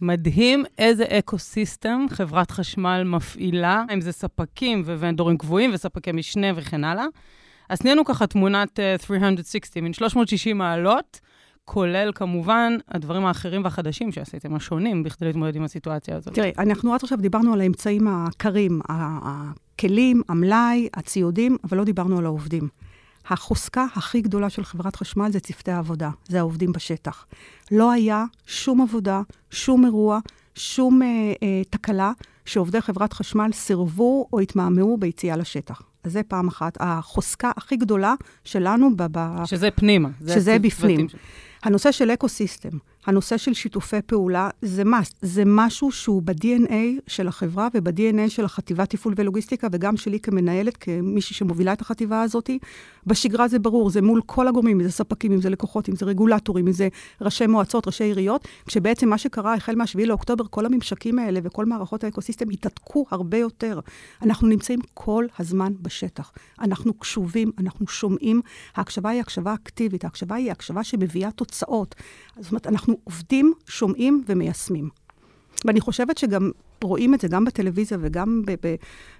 מדהים 0.00 0.64
איזה 0.78 1.04
אקו-סיסטם 1.04 2.06
חברת 2.10 2.50
חשמל 2.50 3.02
מפעילה, 3.06 3.84
אם 3.94 4.00
זה 4.00 4.12
ספקים 4.12 4.82
ו 4.82 4.88
vendorים 4.88 5.38
קבועים 5.38 5.70
וספקי 5.74 6.12
משנה 6.12 6.46
וכן 6.56 6.84
הלאה. 6.84 7.04
אז 7.68 7.78
תני 7.78 7.90
לנו 7.90 8.04
ככה 8.04 8.26
תמונת 8.26 8.78
אה, 8.78 9.06
360, 9.06 9.84
מין 9.84 9.92
360 9.92 10.58
מעלות, 10.58 11.20
כולל 11.64 12.12
כמובן 12.14 12.76
הדברים 12.88 13.26
האחרים 13.26 13.64
והחדשים 13.64 14.12
שעשיתם, 14.12 14.54
השונים, 14.54 15.02
בכדי 15.02 15.26
להתמודד 15.26 15.56
עם 15.56 15.64
הסיטואציה 15.64 16.16
הזאת. 16.16 16.34
תראי, 16.34 16.52
אנחנו 16.58 16.94
עד 16.94 17.00
עכשיו 17.02 17.18
דיברנו 17.18 17.52
על 17.52 17.60
האמצעים 17.60 18.08
הקרים, 18.08 18.80
הכלים, 18.88 20.22
המלאי, 20.28 20.88
הציודים, 20.94 21.56
אבל 21.64 21.78
לא 21.78 21.84
דיברנו 21.84 22.18
על 22.18 22.24
העובדים. 22.24 22.68
החוזקה 23.28 23.86
הכי 23.94 24.20
גדולה 24.20 24.50
של 24.50 24.64
חברת 24.64 24.96
חשמל 24.96 25.32
זה 25.32 25.40
צוותי 25.40 25.70
העבודה, 25.70 26.10
זה 26.28 26.38
העובדים 26.38 26.72
בשטח. 26.72 27.26
לא 27.70 27.90
היה 27.90 28.24
שום 28.46 28.80
עבודה, 28.80 29.22
שום 29.50 29.84
אירוע, 29.84 30.18
שום 30.54 31.02
אה, 31.02 31.08
אה, 31.42 31.62
תקלה 31.70 32.12
שעובדי 32.44 32.80
חברת 32.80 33.12
חשמל 33.12 33.50
סירבו 33.52 34.26
או 34.32 34.40
התמהמהו 34.40 34.96
ביציאה 34.96 35.36
לשטח. 35.36 35.82
אז 36.04 36.12
זה 36.12 36.22
פעם 36.22 36.48
אחת. 36.48 36.76
החוזקה 36.80 37.50
הכי 37.56 37.76
גדולה 37.76 38.14
שלנו 38.44 38.96
ב... 38.96 39.02
ב 39.12 39.44
שזה 39.44 39.70
פנימה. 39.70 40.08
שזה 40.26 40.58
בפנים. 40.58 41.06
הנושא 41.62 41.92
של 41.92 42.10
אקו-סיסטם, 42.10 42.78
הנושא 43.06 43.36
של 43.36 43.54
שיתופי 43.54 44.02
פעולה, 44.06 44.50
זה 44.62 44.82
must. 44.82 45.14
זה 45.22 45.42
משהו 45.46 45.92
שהוא 45.92 46.22
ב-DNA 46.22 46.74
של 47.06 47.28
החברה 47.28 47.68
וב-DNA 47.74 48.28
של 48.28 48.44
החטיבת 48.44 48.90
תפעול 48.90 49.14
ולוגיסטיקה, 49.16 49.68
וגם 49.72 49.96
שלי 49.96 50.20
כמנהלת, 50.20 50.76
כמישהי 50.76 51.34
שמובילה 51.34 51.72
את 51.72 51.80
החטיבה 51.80 52.22
הזאת. 52.22 52.50
בשגרה 53.06 53.48
זה 53.48 53.58
ברור, 53.58 53.90
זה 53.90 54.02
מול 54.02 54.20
כל 54.26 54.48
הגורמים, 54.48 54.80
אם 54.80 54.86
זה 54.86 54.92
ספקים, 54.92 55.32
אם 55.32 55.40
זה 55.40 55.50
לקוחות, 55.50 55.88
אם 55.88 55.96
זה 55.96 56.06
רגולטורים, 56.06 56.66
אם 56.66 56.72
זה 56.72 56.88
ראשי 57.20 57.46
מועצות, 57.46 57.86
ראשי 57.86 58.04
עיריות, 58.04 58.48
כשבעצם 58.66 59.08
מה 59.08 59.18
שקרה 59.18 59.54
החל 59.54 59.74
מה-7 59.74 60.06
לאוקטובר, 60.06 60.44
כל 60.50 60.66
הממשקים 60.66 61.18
האלה 61.18 61.40
וכל 61.42 61.64
מערכות 61.64 62.04
האקו-סיסטם 62.04 62.50
התהדקו 62.50 63.06
הרבה 63.10 63.38
יותר. 63.38 63.80
אנחנו 64.22 64.48
נמצאים 64.48 64.80
כל 64.94 65.26
הזמן 65.38 65.72
בשטח. 65.82 66.32
אנחנו 66.60 66.94
קשובים, 66.94 67.52
אנחנו 67.58 67.88
שומעים. 67.88 68.40
ההקשבה 68.76 69.10
היא 69.10 69.20
הקשבה 69.20 69.54
אקטיבית, 69.54 70.04
ההקשבה 70.04 70.34
היא 70.34 70.50
הקשבה 70.50 70.84
שמביאה 70.84 71.30
תוצאות. 71.30 71.94
זאת 72.40 72.50
אומרת, 72.52 72.66
אנחנו 72.66 72.89
עובדים, 73.04 73.52
שומעים 73.66 74.24
ומיישמים. 74.28 74.88
ואני 75.64 75.80
חושבת 75.80 76.18
שגם 76.18 76.50
רואים 76.84 77.14
את 77.14 77.20
זה 77.20 77.28
גם 77.28 77.44
בטלוויזיה 77.44 77.98
וגם 78.00 78.42
ב- 78.46 78.54
ב- 78.66 78.74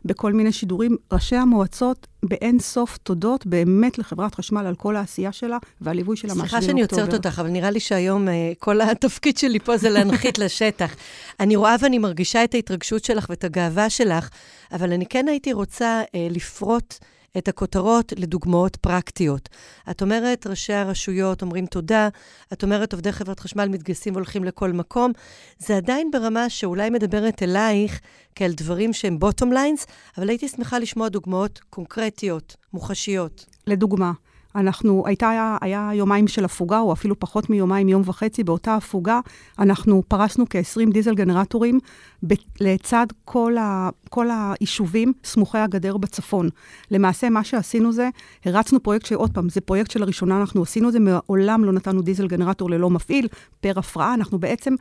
בכל 0.05 0.33
מיני 0.33 0.53
שידורים. 0.53 0.97
ראשי 1.13 1.37
המועצות, 1.37 2.07
באין 2.23 2.59
סוף 2.59 2.97
תודות 2.97 3.47
באמת 3.47 3.99
לחברת 3.99 4.35
חשמל 4.35 4.67
על 4.67 4.75
כל 4.75 4.97
העשייה 4.97 5.33
שלה 5.33 5.59
והליווי 5.81 6.17
שלה 6.17 6.35
מה-7 6.35 6.41
סליחה 6.41 6.63
שאני 6.63 6.83
עוצרת 6.83 7.15
אותך, 7.15 7.39
אבל 7.39 7.49
נראה 7.49 7.71
לי 7.71 7.81
שהיום 7.81 8.29
uh, 8.29 8.31
כל 8.59 8.81
התפקיד 8.81 9.37
שלי 9.37 9.59
פה 9.59 9.77
זה 9.77 9.91
להנחית 9.91 10.39
לשטח. 10.45 10.95
אני 11.41 11.57
רואה 11.57 11.77
ואני 11.81 11.99
מרגישה 11.99 12.45
את 12.45 12.55
ההתרגשות 12.55 13.05
שלך 13.05 13.27
ואת 13.31 13.45
הגאווה 13.45 13.91
שלך, 13.91 14.29
אבל 14.73 14.93
אני 14.93 15.07
כן 15.07 15.29
הייתי 15.29 15.53
רוצה 15.53 16.03
uh, 16.07 16.11
לפרוט... 16.31 16.95
את 17.39 17.49
הכותרות 17.49 18.13
לדוגמאות 18.17 18.77
פרקטיות. 18.77 19.49
את 19.91 20.03
אומרת, 20.03 20.47
ראשי 20.47 20.73
הרשויות 20.73 21.43
אומרים 21.43 21.67
תודה, 21.67 22.09
את 22.53 22.63
אומרת, 22.63 22.93
עובדי 22.93 23.13
חברת 23.13 23.41
חשמל 23.41 23.69
מתגייסים 23.69 24.15
והולכים 24.15 24.45
לכל 24.45 24.73
מקום. 24.73 25.13
זה 25.59 25.77
עדיין 25.77 26.11
ברמה 26.11 26.49
שאולי 26.49 26.91
מדברת 26.91 27.43
אלייך 27.43 28.01
כאל 28.35 28.53
דברים 28.53 28.93
שהם 28.93 29.19
בוטום 29.19 29.53
ליינס, 29.53 29.87
אבל 30.19 30.29
הייתי 30.29 30.49
שמחה 30.49 30.79
לשמוע 30.79 31.09
דוגמאות 31.09 31.61
קונקרטיות, 31.71 32.57
מוחשיות. 32.73 33.47
לדוגמה, 33.67 34.13
אנחנו, 34.55 35.03
הייתה, 35.07 35.57
היה 35.61 35.91
יומיים 35.95 36.29
של 36.29 36.45
הפוגה, 36.45 36.81
או 36.81 36.93
אפילו 36.93 37.21
פחות 37.21 37.51
מיומיים, 37.51 37.89
יום 37.89 38.03
וחצי. 38.05 38.45
באותה 38.45 38.75
הפוגה 38.75 39.21
אנחנו 39.59 40.03
פרסנו 40.09 40.45
כ-20 40.51 40.93
דיזל 40.93 41.15
גנרטורים 41.15 41.79
ב- 42.27 42.35
לצד 42.61 43.07
כל, 43.25 43.57
ה, 43.59 43.89
כל 44.09 44.29
היישובים 44.31 45.13
סמוכי 45.25 45.59
הגדר 45.59 45.97
בצפון. 45.97 46.49
למעשה, 46.91 47.31
מה 47.31 47.45
שעשינו 47.45 47.93
זה, 47.93 48.09
הרצנו 48.45 48.83
פרויקט 48.83 49.07
שעוד 49.07 49.31
פעם, 49.35 49.49
זה 49.49 49.61
פרויקט 49.61 49.91
שלראשונה 49.91 50.41
אנחנו 50.41 50.63
עשינו 50.63 50.89
את 50.89 50.93
זה, 50.93 50.99
מעולם 51.01 51.65
לא 51.65 51.73
נתנו 51.73 52.03
דיזל 52.03 52.27
גנרטור 52.27 52.71
ללא 52.71 52.91
מפעיל, 52.91 53.29
פר 53.61 53.73
הפרעה. 53.77 54.15
אנחנו 54.15 54.39
בעצם 54.39 54.75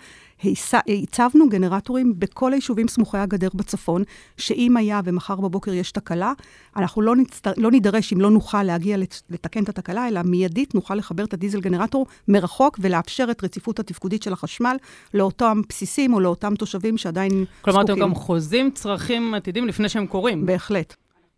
הצבנו 1.03 1.49
גנרטורים 1.49 2.13
בכל 2.17 2.53
היישובים 2.53 2.87
סמוכי 2.87 3.17
הגדר 3.17 3.49
בצפון, 3.53 4.03
שאם 4.37 4.77
היה 4.77 5.01
ומחר 5.03 5.35
בבוקר 5.35 5.73
יש 5.73 5.91
תקלה, 5.91 6.33
אנחנו 6.75 7.01
לא, 7.01 7.15
נצטר, 7.15 7.51
לא 7.57 7.71
נידרש, 7.71 8.13
אם 8.13 8.21
לא 8.21 8.31
נוכל 8.31 8.63
להגיע 8.63 8.97
לתקן 9.29 9.63
את 9.63 9.69
התקלה, 9.69 10.07
אלא 10.07 10.21
מיידית 10.21 10.75
נוכל 10.75 10.95
לחבר 10.95 11.23
את 11.23 11.33
הדיזל 11.33 11.61
גנרטור 11.61 12.05
מרחוק 12.27 12.79
ולאפשר 12.81 13.27
את 13.31 13.43
רציפות 13.43 13.79
התפקודית 13.79 14.23
של 14.23 14.33
החשמל 14.33 14.77
לאותם 15.13 15.61
בסיסים 15.69 16.13
או 16.13 16.19
לאותם 16.19 16.55
תושבים 16.55 16.97
שעדיין 16.97 17.29
כלומר, 17.29 17.45
זקוקים. 17.45 17.61
כלומר, 17.61 17.83
אתם 17.83 17.99
גם 17.99 18.15
חוזים 18.15 18.71
צרכים 18.71 19.33
עתידים 19.33 19.67
לפני 19.67 19.89
שהם 19.89 20.07
קורים. 20.07 20.45
בהחלט. 20.45 20.95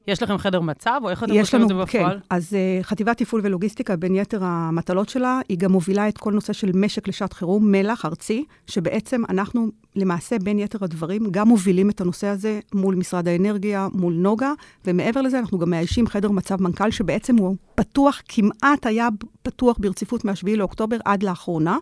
יש 0.08 0.24
לכם 0.24 0.38
חדר 0.38 0.62
מצב, 0.62 1.02
או 1.04 1.10
איך 1.10 1.24
אתם 1.24 1.40
עושים 1.40 1.62
את 1.62 1.68
זה 1.68 1.74
בפועל? 1.74 2.20
כן. 2.20 2.26
אז 2.30 2.54
uh, 2.54 2.84
חטיבת 2.84 3.18
תפעול 3.18 3.42
ולוגיסטיקה, 3.44 3.96
בין 3.96 4.16
יתר 4.16 4.40
המטלות 4.44 5.10
שלה, 5.10 5.40
היא 5.50 5.58
גם 5.58 5.72
מובילה 5.72 6.08
את 6.10 6.18
כל 6.18 6.34
נושא 6.34 6.54
של 6.54 6.72
משק 6.74 7.08
לשעת 7.08 7.34
חירום, 7.34 7.72
מלח 7.72 8.06
ארצי, 8.06 8.46
שבעצם 8.68 9.22
אנחנו, 9.30 9.68
למעשה, 9.96 10.40
בין 10.40 10.60
יתר 10.60 10.78
הדברים, 10.82 11.28
גם 11.32 11.48
מובילים 11.48 11.90
את 11.90 12.02
הנושא 12.02 12.28
הזה 12.28 12.60
מול 12.74 12.96
משרד 12.96 13.28
האנרגיה, 13.28 13.88
מול 13.94 14.14
נוגה, 14.14 14.54
ומעבר 14.86 15.22
לזה, 15.22 15.40
אנחנו 15.40 15.60
גם 15.60 15.70
מאיישים 15.70 16.08
חדר 16.08 16.32
מצב 16.32 16.62
מנכ"ל, 16.62 16.92
שבעצם 16.92 17.36
הוא 17.36 17.56
פתוח, 17.82 18.22
כמעט 18.28 18.86
היה 18.86 19.08
פתוח 19.44 19.78
ברציפות 19.80 20.26
מ-7 20.26 20.56
לאוקטובר 20.58 20.98
עד 21.06 21.24
לאחרונה. 21.24 21.78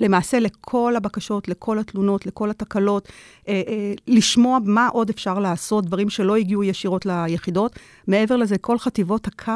למעשה 0.00 0.40
לכל 0.40 0.96
הבקשות, 0.96 1.48
לכל 1.48 1.78
התלונות, 1.78 2.26
לכל 2.26 2.50
התקלות, 2.50 3.08
אה, 3.48 3.62
אה, 3.68 3.92
לשמוע 4.06 4.58
מה 4.64 4.88
עוד 4.88 5.10
אפשר 5.10 5.38
לעשות, 5.38 5.86
דברים 5.86 6.10
שלא 6.10 6.36
הגיעו 6.36 6.64
ישירות 6.64 7.06
ליחידות. 7.06 7.78
מעבר 8.06 8.36
לזה, 8.36 8.58
כל 8.58 8.78
חטיבות 8.78 9.26
הקו, 9.26 9.52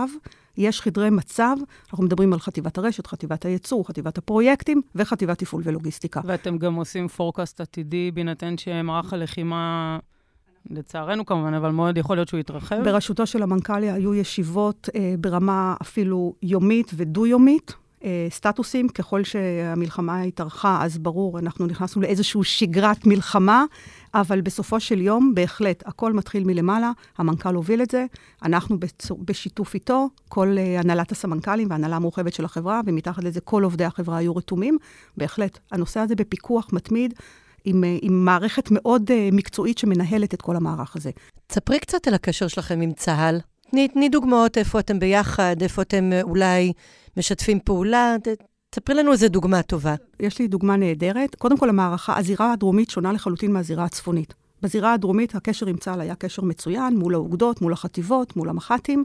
יש 0.56 0.80
חדרי 0.80 1.10
מצב, 1.10 1.56
אנחנו 1.90 2.04
מדברים 2.04 2.32
על 2.32 2.38
חטיבת 2.38 2.78
הרשת, 2.78 3.06
חטיבת 3.06 3.44
הייצור, 3.44 3.88
חטיבת 3.88 4.18
הפרויקטים 4.18 4.82
וחטיבת 4.94 5.38
תפעול 5.38 5.62
ולוגיסטיקה. 5.64 6.20
ואתם 6.24 6.58
גם 6.58 6.74
עושים 6.74 7.08
פורקאסט 7.08 7.60
עתידי, 7.60 8.10
בהינתן 8.10 8.58
שמערך 8.58 9.12
הלחימה... 9.12 9.98
לצערנו 10.70 11.26
כמובן, 11.26 11.54
אבל 11.54 11.70
מאוד 11.70 11.98
יכול 11.98 12.16
להיות 12.16 12.28
שהוא 12.28 12.40
יתרחב. 12.40 12.84
בראשותו 12.84 13.26
של 13.26 13.42
המנכ"ל 13.42 13.82
היו 13.82 14.14
ישיבות 14.14 14.88
אה, 14.94 15.14
ברמה 15.18 15.74
אפילו 15.82 16.34
יומית 16.42 16.90
ודו-יומית, 16.94 17.74
אה, 18.04 18.26
סטטוסים. 18.30 18.88
ככל 18.88 19.24
שהמלחמה 19.24 20.20
התארכה, 20.22 20.78
אז 20.82 20.98
ברור, 20.98 21.38
אנחנו 21.38 21.66
נכנסנו 21.66 22.02
לאיזושהי 22.02 22.44
שגרת 22.44 23.06
מלחמה, 23.06 23.64
אבל 24.14 24.40
בסופו 24.40 24.80
של 24.80 25.00
יום, 25.00 25.32
בהחלט, 25.34 25.82
הכל 25.86 26.12
מתחיל 26.12 26.44
מלמעלה, 26.44 26.92
המנכ"ל 27.18 27.54
הוביל 27.54 27.82
את 27.82 27.90
זה, 27.90 28.06
אנחנו 28.42 28.80
בצור, 28.80 29.18
בשיתוף 29.24 29.74
איתו, 29.74 30.08
כל 30.28 30.56
uh, 30.56 30.80
הנהלת 30.80 31.12
הסמנכ"לים 31.12 31.70
והנהלה 31.70 31.96
המורחבת 31.96 32.32
של 32.34 32.44
החברה, 32.44 32.80
ומתחת 32.86 33.24
לזה 33.24 33.40
כל 33.40 33.62
עובדי 33.62 33.84
החברה 33.84 34.16
היו 34.16 34.36
רתומים. 34.36 34.78
בהחלט, 35.16 35.58
הנושא 35.72 36.00
הזה 36.00 36.14
בפיקוח 36.14 36.68
מתמיד. 36.72 37.14
עם, 37.66 37.84
אה, 37.84 37.98
עם 38.02 38.24
מערכת 38.24 38.68
מאוד 38.70 39.10
uh, 39.10 39.34
מקצועית 39.34 39.78
שמנהלת 39.78 40.34
את 40.34 40.42
כל 40.42 40.56
המערך 40.56 40.96
הזה. 40.96 41.10
תספרי 41.46 41.78
קצת 41.78 42.08
על 42.08 42.14
הקשר 42.14 42.48
שלכם 42.48 42.80
עם 42.80 42.92
צה"ל. 42.92 43.40
תני, 43.70 43.88
תני 43.88 44.08
דוגמאות 44.08 44.58
איפה 44.58 44.80
אתם 44.80 44.98
ביחד, 44.98 45.56
איפה 45.62 45.82
אתם 45.82 46.10
אולי 46.22 46.72
משתפים 47.16 47.60
פעולה. 47.64 48.16
תספרי 48.70 48.94
לנו 48.94 49.12
איזה 49.12 49.28
דוגמה 49.28 49.62
טובה. 49.62 49.94
יש 50.20 50.38
לי 50.38 50.48
דוגמה 50.48 50.76
נהדרת. 50.76 51.34
קודם 51.34 51.58
כל, 51.58 51.68
המערכה, 51.68 52.18
הזירה 52.18 52.52
הדרומית 52.52 52.90
שונה 52.90 53.12
לחלוטין 53.12 53.52
מהזירה 53.52 53.84
הצפונית. 53.84 54.34
בזירה 54.62 54.92
הדרומית 54.92 55.34
הקשר 55.34 55.66
עם 55.66 55.76
צה"ל 55.76 56.00
היה 56.00 56.14
קשר 56.14 56.42
מצוין, 56.42 56.96
מול 56.96 57.14
האוגדות, 57.14 57.60
מול 57.60 57.72
החטיבות, 57.72 58.36
מול 58.36 58.48
המח"טים, 58.48 59.04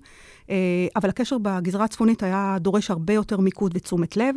אה, 0.50 0.55
אבל 0.96 1.10
הקשר 1.10 1.38
בגזרה 1.38 1.86
הצפונית 1.86 2.24
היה 2.24 2.58
דורש 2.60 2.91
הרבה 2.91 3.13
יותר 3.13 3.39
מיקוד 3.39 3.72
ותשומת 3.75 4.17
לב. 4.17 4.36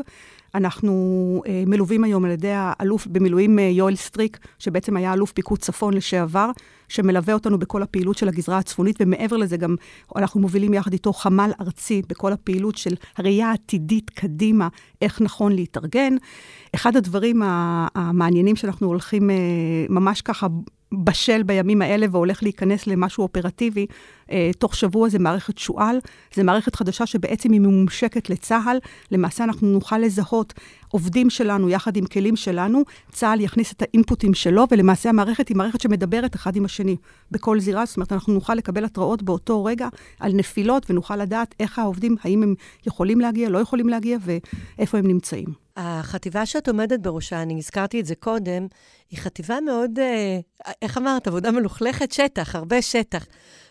אנחנו 0.54 1.42
אה, 1.46 1.62
מלווים 1.66 2.04
היום 2.04 2.24
על 2.24 2.30
ידי 2.30 2.52
האלוף 2.52 3.06
במילואים 3.06 3.58
אה, 3.58 3.64
יואל 3.64 3.96
סטריק, 3.96 4.38
שבעצם 4.58 4.96
היה 4.96 5.12
אלוף 5.12 5.32
פיקוד 5.32 5.58
צפון 5.58 5.94
לשעבר, 5.94 6.50
שמלווה 6.88 7.34
אותנו 7.34 7.58
בכל 7.58 7.82
הפעילות 7.82 8.18
של 8.18 8.28
הגזרה 8.28 8.58
הצפונית, 8.58 8.96
ומעבר 9.00 9.36
לזה 9.36 9.56
גם 9.56 9.76
אנחנו 10.16 10.40
מובילים 10.40 10.74
יחד 10.74 10.92
איתו 10.92 11.12
חמ"ל 11.12 11.50
ארצי 11.60 12.02
בכל 12.08 12.32
הפעילות 12.32 12.76
של 12.76 12.94
הראייה 13.18 13.50
העתידית 13.50 14.10
קדימה, 14.10 14.68
איך 15.02 15.20
נכון 15.20 15.52
להתארגן. 15.52 16.16
אחד 16.74 16.96
הדברים 16.96 17.42
המעניינים 17.94 18.56
שאנחנו 18.56 18.86
הולכים 18.86 19.30
ממש 19.88 20.22
ככה 20.22 20.46
בשל 21.04 21.42
בימים 21.42 21.82
האלה 21.82 22.06
והולך 22.10 22.42
להיכנס 22.42 22.86
למשהו 22.86 23.22
אופרטיבי. 23.22 23.86
אה, 24.30 24.50
תוך 24.58 24.76
שבוע 24.76 25.08
זה 25.08 25.18
מערכת 25.18 25.58
שועל, 25.58 25.98
זה 26.34 26.42
מערכת 26.42 26.74
חדשה 26.74 27.06
שבעצם 27.06 27.52
היא 27.52 27.60
ממומשקת 27.60 28.30
לצה"ל. 28.30 28.78
למעשה 29.10 29.44
אנחנו 29.44 29.68
נוכל 29.68 29.98
לזהות 29.98 30.54
עובדים 30.88 31.30
שלנו 31.30 31.68
יחד 31.68 31.96
עם 31.96 32.06
כלים 32.06 32.36
שלנו, 32.36 32.82
צה"ל 33.12 33.40
יכניס 33.40 33.72
את 33.72 33.82
האינפוטים 33.82 34.34
שלו, 34.34 34.64
ולמעשה 34.70 35.08
המערכת 35.08 35.48
היא 35.48 35.56
מערכת 35.56 35.80
שמדברת 35.80 36.34
אחד 36.34 36.56
עם 36.56 36.64
השני 36.64 36.96
בכל 37.30 37.60
זירה. 37.60 37.86
זאת 37.86 37.96
אומרת, 37.96 38.12
אנחנו 38.12 38.34
נוכל 38.34 38.54
לקבל 38.54 38.84
התראות 38.84 39.22
באותו 39.22 39.64
רגע 39.64 39.88
על 40.20 40.32
נפילות, 40.32 40.90
ונוכל 40.90 41.16
לדעת 41.16 41.54
איך 41.60 41.78
העובדים, 41.78 42.16
האם 42.22 42.42
הם 42.42 42.54
יכולים 42.86 43.20
להגיע, 43.20 43.48
לא 43.48 43.58
יכולים 43.58 43.88
להגיע, 43.88 44.18
ואיפה 44.78 44.98
הם 44.98 45.06
נמצאים. 45.06 45.63
החטיבה 45.76 46.46
שאת 46.46 46.68
עומדת 46.68 47.00
בראשה, 47.00 47.42
אני 47.42 47.58
הזכרתי 47.58 48.00
את 48.00 48.06
זה 48.06 48.14
קודם, 48.14 48.66
היא 49.10 49.18
חטיבה 49.18 49.60
מאוד, 49.60 49.98
אה, 49.98 50.38
איך 50.82 50.98
אמרת, 50.98 51.26
עבודה 51.26 51.50
מלוכלכת? 51.50 52.12
שטח, 52.12 52.54
הרבה 52.54 52.82
שטח. 52.82 53.26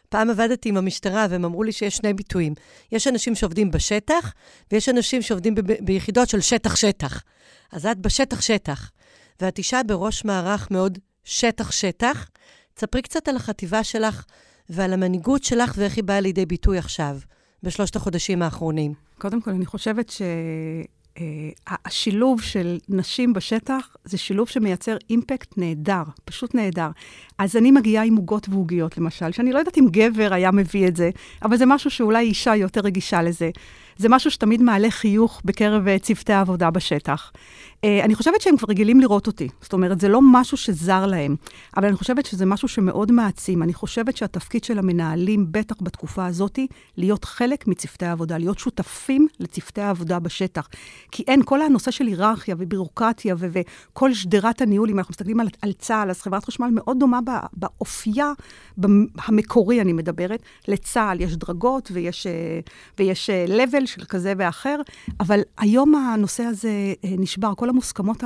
פעם 0.10 0.30
עבדתי 0.30 0.70
עם 0.70 0.78
המשטרה 0.78 1.28
והם 1.30 1.46
אמרו 1.46 1.64
לי 1.64 1.72
שיש 1.72 1.96
שני 1.96 2.14
ביטויים. 2.14 2.54
יש 2.92 3.08
אנשים 3.08 3.36
שעובדים 3.36 3.72
בשטח, 3.72 4.34
ויש 4.72 4.90
אנשים 4.90 5.22
שעובדים 5.22 5.56
ב- 5.56 5.86
ביחידות 5.86 6.30
של 6.30 6.42
שטח-שטח. 6.42 7.24
אז 7.72 7.86
את 7.86 7.98
בשטח-שטח, 7.98 8.92
ואת 9.42 9.58
אישה 9.58 9.82
בראש 9.88 10.26
מערך 10.26 10.72
מאוד 10.72 11.00
שטח-שטח. 11.24 12.30
תספרי 12.74 13.02
קצת 13.02 13.28
על 13.28 13.36
החטיבה 13.36 13.84
שלך 13.84 14.26
ועל 14.70 14.94
המנהיגות 14.94 15.44
שלך 15.44 15.74
ואיך 15.78 15.96
היא 15.96 16.04
באה 16.04 16.20
לידי 16.20 16.46
ביטוי 16.46 16.78
עכשיו, 16.78 17.18
בשלושת 17.64 17.96
החודשים 17.96 18.42
האחרונים. 18.42 18.94
קודם 19.18 19.42
כל, 19.42 19.52
אני 19.52 19.66
חושבת 19.66 20.10
ש... 20.10 20.22
Uh, 21.18 21.20
השילוב 21.86 22.42
של 22.42 22.78
נשים 22.90 23.34
בשטח 23.34 23.96
זה 24.06 24.18
שילוב 24.18 24.50
שמייצר 24.50 24.98
אימפקט 25.10 25.58
נהדר, 25.58 26.04
פשוט 26.26 26.56
נהדר. 26.56 26.90
אז 27.38 27.56
אני 27.56 27.72
מגיעה 27.72 28.04
עם 28.04 28.16
עוגות 28.16 28.50
ועוגיות, 28.50 28.98
למשל, 28.98 29.32
שאני 29.32 29.52
לא 29.52 29.60
יודעת 29.60 29.78
אם 29.78 29.88
גבר 29.92 30.34
היה 30.34 30.52
מביא 30.52 30.88
את 30.88 30.96
זה, 30.96 31.10
אבל 31.44 31.58
זה 31.58 31.66
משהו 31.66 31.90
שאולי 31.90 32.26
אישה 32.26 32.56
יותר 32.56 32.82
רגישה 32.82 33.22
לזה. 33.22 33.50
זה 33.98 34.10
משהו 34.10 34.32
שתמיד 34.32 34.62
מעלה 34.62 34.92
חיוך 34.92 35.42
בקרב 35.46 35.88
uh, 35.88 36.00
צוותי 36.00 36.34
העבודה 36.34 36.72
בשטח. 36.72 37.32
Uh, 37.84 37.86
אני 38.04 38.16
חושבת 38.16 38.42
שהם 38.42 38.58
כבר 38.58 38.68
רגילים 38.70 39.00
לראות 39.00 39.28
אותי. 39.28 39.48
זאת 39.62 39.74
אומרת, 39.74 40.00
זה 40.00 40.08
לא 40.08 40.20
משהו 40.24 40.58
שזר 40.58 41.06
להם, 41.06 41.36
אבל 41.78 41.88
אני 41.88 41.96
חושבת 41.96 42.26
שזה 42.26 42.46
משהו 42.46 42.68
שמאוד 42.68 43.12
מעצים. 43.12 43.64
אני 43.64 43.74
חושבת 43.74 44.18
שהתפקיד 44.18 44.64
של 44.64 44.80
המנהלים, 44.80 45.46
בטח 45.52 45.76
בתקופה 45.82 46.26
הזאת, 46.26 46.60
להיות 46.98 47.26
חלק 47.26 47.68
מצוותי 47.68 48.06
העבודה, 48.06 48.38
להיות 48.38 48.60
שותפים 48.60 49.28
לצוותי 49.40 49.82
העבודה 49.82 50.20
בשטח. 50.20 50.70
כי 51.12 51.24
אין, 51.28 51.42
כל 51.46 51.62
הנושא 51.62 51.92
של 51.92 52.08
היררכיה 52.08 52.56
ובירוקרטיה 52.58 53.36
וכל 53.38 54.14
שדרת 54.14 54.62
הניהול, 54.62 54.90
אם 54.90 55.00
אנחנו 55.00 55.12
מסתכלים 55.12 55.40
על, 55.40 55.48
על 55.62 55.74
צה"ל, 55.74 56.10
אז 56.10 56.22
חברת 56.22 56.46
חשמל 56.46 56.70
מאוד 56.72 57.00
דומה 57.00 57.20
באופייה 57.54 58.32
המקורי, 59.18 59.82
אני 59.82 59.94
מדברת. 59.94 60.44
לצה"ל 60.68 61.22
יש 61.22 61.36
דרגות 61.36 61.90
ויש, 61.94 62.28
אה, 62.28 62.60
ויש 63.00 63.30
level 63.48 63.86
של 63.86 64.06
כזה 64.06 64.34
ואחר, 64.38 64.82
אבל 65.20 65.40
היום 65.58 65.96
הנושא 65.96 66.44
הזה 66.44 66.72
נשבר. 67.04 67.54
כל 67.58 67.70
המוסכמות 67.74 68.24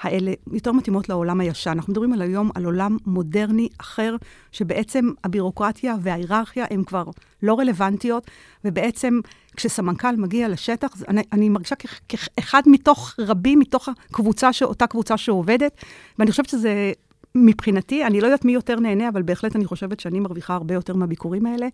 האלה 0.00 0.32
יותר 0.52 0.72
מתאימות 0.72 1.08
לעולם 1.08 1.40
הישן. 1.40 1.70
אנחנו 1.70 1.90
מדברים 1.90 2.12
על 2.12 2.22
היום 2.22 2.50
על 2.54 2.64
עולם 2.64 2.96
מודרני 3.06 3.68
אחר, 3.78 4.16
שבעצם 4.52 5.10
הבירוקרטיה 5.24 5.94
וההיררכיה 6.00 6.64
הן 6.70 6.84
כבר 6.84 7.04
לא 7.42 7.58
רלוונטיות, 7.58 8.30
ובעצם 8.64 9.20
כשסמנכ"ל 9.56 10.16
מגיע 10.16 10.48
לשטח, 10.48 11.02
אני, 11.08 11.22
אני 11.32 11.48
מרגישה 11.48 11.74
כאחד 12.08 12.62
מתוך 12.66 13.14
רבים, 13.18 13.58
מתוך 13.58 13.88
הקבוצה, 13.88 14.50
אותה 14.62 14.86
קבוצה 14.86 15.16
שעובדת, 15.16 15.84
ואני 16.18 16.30
חושבת 16.30 16.48
שזה 16.48 16.92
מבחינתי, 17.34 18.04
אני 18.06 18.20
לא 18.20 18.26
יודעת 18.26 18.44
מי 18.44 18.52
יותר 18.52 18.80
נהנה, 18.80 19.08
אבל 19.08 19.22
בהחלט 19.22 19.56
אני 19.56 19.64
חושבת 19.64 20.00
שאני 20.00 20.20
מרוויחה 20.20 20.54
הרבה 20.54 20.74
יותר 20.74 20.96
מהביקורים 20.96 21.46
האלה. 21.46 21.66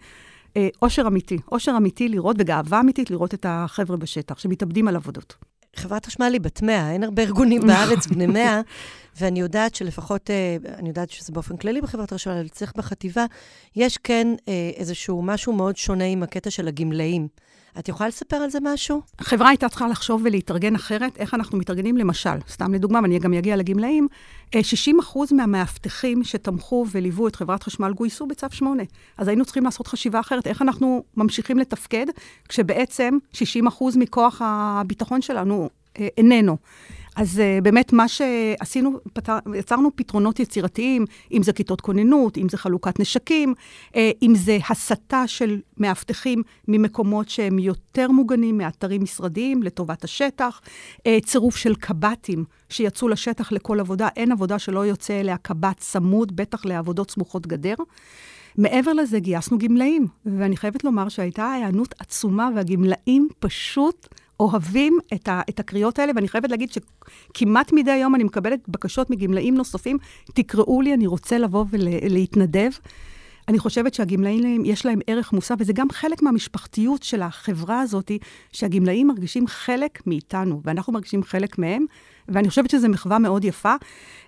אה, 0.56 0.68
אושר 0.82 1.06
אמיתי, 1.06 1.38
אושר 1.52 1.74
אמיתי 1.76 2.08
לראות, 2.08 2.36
וגאווה 2.38 2.80
אמיתית 2.80 3.10
לראות 3.10 3.34
את 3.34 3.46
החבר'ה 3.48 3.96
בשטח, 3.96 4.38
שמתאבדים 4.38 4.88
על 4.88 4.96
עבודות. 4.96 5.47
חברת 5.78 6.06
חשמל 6.06 6.30
היא 6.32 6.40
בת 6.40 6.62
מאה, 6.62 6.92
אין 6.92 7.04
הרבה 7.04 7.22
ארגונים 7.22 7.62
בארץ 7.66 8.06
בני 8.06 8.26
מאה, 8.26 8.60
ואני 9.20 9.40
יודעת 9.40 9.74
שלפחות, 9.74 10.30
אה, 10.30 10.56
אני 10.78 10.88
יודעת 10.88 11.10
שזה 11.10 11.32
באופן 11.32 11.56
כללי 11.56 11.80
בחברת 11.80 12.12
חשמל, 12.12 12.32
אבל 12.32 12.48
צריך 12.48 12.72
בחטיבה, 12.76 13.24
יש 13.76 13.98
כן 13.98 14.28
אה, 14.48 14.70
איזשהו 14.76 15.22
משהו 15.22 15.52
מאוד 15.52 15.76
שונה 15.76 16.04
עם 16.04 16.22
הקטע 16.22 16.50
של 16.50 16.68
הגמלאים. 16.68 17.28
את 17.78 17.88
יכולה 17.88 18.08
לספר 18.08 18.36
על 18.36 18.50
זה 18.50 18.58
משהו? 18.62 19.00
החברה 19.18 19.48
הייתה 19.48 19.68
צריכה 19.68 19.88
לחשוב 19.88 20.22
ולהתארגן 20.24 20.74
אחרת, 20.74 21.16
איך 21.16 21.34
אנחנו 21.34 21.58
מתארגנים, 21.58 21.96
למשל, 21.96 22.38
סתם 22.48 22.74
לדוגמה, 22.74 23.00
ואני 23.02 23.18
גם 23.18 23.34
אגיע 23.34 23.56
לגמלאים, 23.56 24.08
60 24.62 24.96
אה, 24.96 25.04
אחוז 25.04 25.32
מהמאבטחים 25.32 26.24
שתמכו 26.24 26.86
וליוו 26.90 27.28
את 27.28 27.36
חברת 27.36 27.62
חשמל 27.62 27.92
גויסו 27.92 28.26
בצו 28.26 28.46
8. 28.50 28.82
אז 29.18 29.28
היינו 29.28 29.44
צריכים 29.44 29.64
לעשות 29.64 29.86
חשיבה 29.86 30.20
אחרת, 30.20 30.46
איך 30.46 30.62
אנחנו 30.62 31.04
ממשיכים 31.16 31.58
לתפקד, 31.58 32.06
כשבעצם 32.48 33.18
60 33.32 33.66
אחוז 33.66 33.96
מכוח 33.96 34.42
הביטחון 34.44 35.22
שלנו 35.22 35.68
איננו. 36.16 36.56
אז 37.18 37.38
uh, 37.38 37.62
באמת 37.62 37.92
מה 37.92 38.08
שעשינו, 38.08 38.98
פתר, 39.12 39.38
יצרנו 39.54 39.90
פתרונות 39.96 40.40
יצירתיים, 40.40 41.04
אם 41.32 41.42
זה 41.42 41.52
כיתות 41.52 41.80
כוננות, 41.80 42.38
אם 42.38 42.48
זה 42.48 42.56
חלוקת 42.56 43.00
נשקים, 43.00 43.54
uh, 43.88 43.96
אם 44.22 44.34
זה 44.34 44.58
הסטה 44.70 45.26
של 45.26 45.60
מאבטחים 45.78 46.42
ממקומות 46.68 47.28
שהם 47.28 47.58
יותר 47.58 48.10
מוגנים 48.10 48.58
מאתרים 48.58 49.02
משרדיים 49.02 49.62
לטובת 49.62 50.04
השטח, 50.04 50.60
צירוף 51.24 51.56
של 51.56 51.74
קב"טים 51.74 52.44
שיצאו 52.68 53.08
לשטח 53.08 53.52
לכל 53.52 53.80
עבודה, 53.80 54.08
אין 54.16 54.32
עבודה 54.32 54.58
שלא 54.58 54.86
יוצא 54.86 55.20
אליה 55.20 55.36
קב"ט 55.36 55.78
צמוד, 55.78 56.36
בטח 56.36 56.64
לעבודות 56.64 57.10
סמוכות 57.10 57.46
גדר. 57.46 57.74
מעבר 58.58 58.92
לזה 58.92 59.20
גייסנו 59.20 59.58
גמלאים, 59.58 60.06
ואני 60.26 60.56
חייבת 60.56 60.84
לומר 60.84 61.08
שהייתה 61.08 61.52
היענות 61.52 61.94
עצומה, 61.98 62.48
והגמלאים 62.54 63.28
פשוט 63.38 64.08
אוהבים 64.40 64.98
את, 65.14 65.28
ה, 65.28 65.40
את 65.48 65.60
הקריאות 65.60 65.98
האלה, 65.98 66.12
ואני 66.14 66.28
חייבת 66.28 66.50
להגיד 66.50 66.70
שכמעט 66.72 67.72
מדי 67.72 67.96
יום 67.96 68.14
אני 68.14 68.24
מקבלת 68.24 68.68
בקשות 68.68 69.10
מגמלאים 69.10 69.54
נוספים, 69.54 69.98
תקראו 70.34 70.80
לי, 70.82 70.94
אני 70.94 71.06
רוצה 71.06 71.38
לבוא 71.38 71.64
ולהתנדב. 71.70 72.70
אני 73.48 73.58
חושבת 73.58 73.94
שהגמלאים, 73.94 74.64
יש 74.64 74.86
להם 74.86 74.98
ערך 75.06 75.32
מוסף, 75.32 75.54
וזה 75.58 75.72
גם 75.72 75.90
חלק 75.90 76.22
מהמשפחתיות 76.22 77.02
של 77.02 77.22
החברה 77.22 77.80
הזאת, 77.80 78.10
שהגמלאים 78.52 79.06
מרגישים 79.06 79.46
חלק 79.46 80.06
מאיתנו, 80.06 80.60
ואנחנו 80.64 80.92
מרגישים 80.92 81.22
חלק 81.22 81.58
מהם, 81.58 81.84
ואני 82.28 82.48
חושבת 82.48 82.70
שזו 82.70 82.88
מחווה 82.88 83.18
מאוד 83.18 83.44
יפה. 83.44 83.74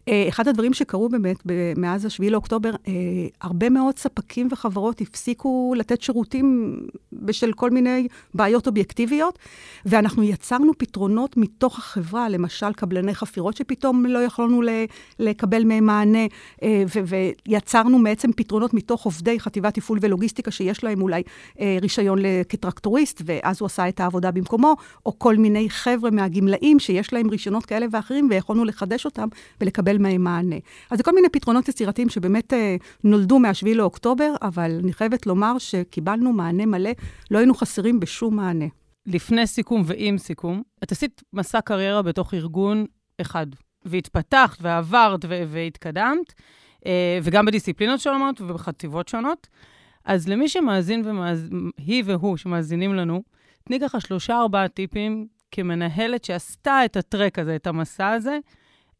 אה, 0.08 0.24
אחד 0.28 0.48
הדברים 0.48 0.74
שקרו 0.74 1.08
באמת 1.08 1.36
מאז 1.76 2.04
ה-7 2.04 2.30
לאוקטובר, 2.30 2.70
אה, 2.70 2.92
הרבה 3.40 3.70
מאוד 3.70 3.98
ספקים 3.98 4.48
וחברות 4.50 5.00
הפסיקו 5.00 5.74
לתת 5.76 6.02
שירותים 6.02 6.76
בשל 7.12 7.52
כל 7.52 7.70
מיני 7.70 8.08
בעיות 8.34 8.66
אובייקטיביות, 8.66 9.38
ואנחנו 9.86 10.22
יצרנו 10.22 10.72
פתרונות 10.78 11.36
מתוך 11.36 11.78
החברה, 11.78 12.28
למשל 12.28 12.72
קבלני 12.72 13.14
חפירות 13.14 13.56
שפתאום 13.56 14.06
לא 14.06 14.18
יכולנו 14.18 14.62
לקבל 15.18 15.64
מהם 15.64 15.86
מענה, 15.86 16.26
אה, 16.62 16.84
ויצרנו 17.48 18.02
בעצם 18.02 18.32
פתרונות 18.32 18.74
מתוך 18.74 19.04
עובדי 19.04 19.40
חטיבת 19.40 19.74
תפעול 19.74 19.98
ולוגיסטיקה, 20.02 20.50
שיש 20.50 20.84
להם 20.84 21.02
אולי 21.02 21.22
רישיון 21.82 22.18
כטרקטוריסט, 22.48 23.22
ואז 23.24 23.60
הוא 23.60 23.66
עשה 23.66 23.88
את 23.88 24.00
העבודה 24.00 24.30
במקומו, 24.30 24.76
או 25.06 25.18
כל 25.18 25.36
מיני 25.36 25.70
חבר'ה 25.70 26.10
מהגמלאים 26.10 26.78
שיש 26.78 27.12
להם 27.12 27.30
רישיונות 27.30 27.66
כאלה 27.66 27.86
ואחרים, 27.92 28.28
ויכולנו 28.30 28.64
לחדש 28.64 29.04
אותם 29.04 29.28
ולקבל 29.60 29.98
מהם 29.98 30.24
מענה. 30.24 30.56
אז 30.90 30.98
זה 30.98 31.04
כל 31.04 31.14
מיני 31.14 31.28
פתרונות 31.28 31.68
יצירתיים 31.68 32.08
שבאמת 32.08 32.52
אה, 32.52 32.76
נולדו 33.04 33.38
מ-7 33.38 33.74
לאוקטובר, 33.74 34.34
אבל 34.42 34.80
אני 34.82 34.92
חייבת 34.92 35.26
לומר 35.26 35.58
שקיבלנו 35.58 36.32
מענה 36.32 36.66
מלא, 36.66 36.90
לא 37.30 37.38
היינו 37.38 37.54
חסרים 37.54 38.00
בשום 38.00 38.36
מענה. 38.36 38.66
לפני 39.06 39.46
סיכום 39.46 39.82
ועם 39.86 40.18
סיכום, 40.18 40.62
את 40.82 40.92
עשית 40.92 41.22
מסע 41.32 41.60
קריירה 41.60 42.02
בתוך 42.02 42.34
ארגון 42.34 42.84
אחד, 43.20 43.46
והתפתחת 43.84 44.58
ועברת 44.60 45.24
והתקדמת, 45.48 46.32
אה, 46.86 47.18
וגם 47.22 47.46
בדיסציפלינות 47.46 48.00
שונות 48.00 48.40
ובחטיבות 48.40 49.08
שונות. 49.08 49.46
אז 50.04 50.28
למי 50.28 50.48
שמאזין, 50.48 51.02
ומאז... 51.04 51.48
היא 51.76 52.02
והוא 52.06 52.36
שמאזינים 52.36 52.94
לנו, 52.94 53.22
תני 53.64 53.80
ככה 53.80 54.00
שלושה-ארבעה 54.00 54.68
טיפים 54.68 55.26
כמנהלת 55.52 56.24
שעשתה 56.24 56.84
את 56.84 56.96
הטרק 56.96 57.38
הזה, 57.38 57.56
את 57.56 57.66
המסע 57.66 58.08
הזה, 58.08 58.38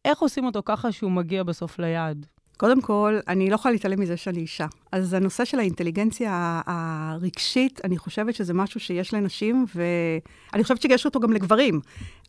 איך 0.05 0.19
עושים 0.19 0.45
אותו 0.45 0.61
ככה 0.65 0.91
שהוא 0.91 1.11
מגיע 1.11 1.43
בסוף 1.43 1.79
ליעד? 1.79 2.25
קודם 2.57 2.81
כל, 2.81 3.19
אני 3.27 3.49
לא 3.49 3.55
יכולה 3.55 3.71
להתעלם 3.71 3.99
מזה 3.99 4.17
שאני 4.17 4.39
אישה. 4.39 4.65
אז 4.91 5.13
הנושא 5.13 5.45
של 5.45 5.59
האינטליגנציה 5.59 6.61
הרגשית, 6.65 7.81
אני 7.83 7.97
חושבת 7.97 8.35
שזה 8.35 8.53
משהו 8.53 8.79
שיש 8.79 9.13
לנשים, 9.13 9.65
ואני 9.75 10.63
חושבת 10.63 10.81
שיש 10.81 11.05
אותו 11.05 11.19
גם 11.19 11.33
לגברים. 11.33 11.79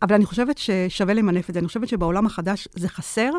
אבל 0.03 0.15
אני 0.15 0.25
חושבת 0.25 0.59
ששווה 0.59 1.15
למנף 1.15 1.49
את 1.49 1.55
זה. 1.55 1.61
אני 1.61 1.67
חושבת 1.67 1.89
שבעולם 1.89 2.27
החדש 2.27 2.69
זה 2.75 2.89
חסר, 2.89 3.31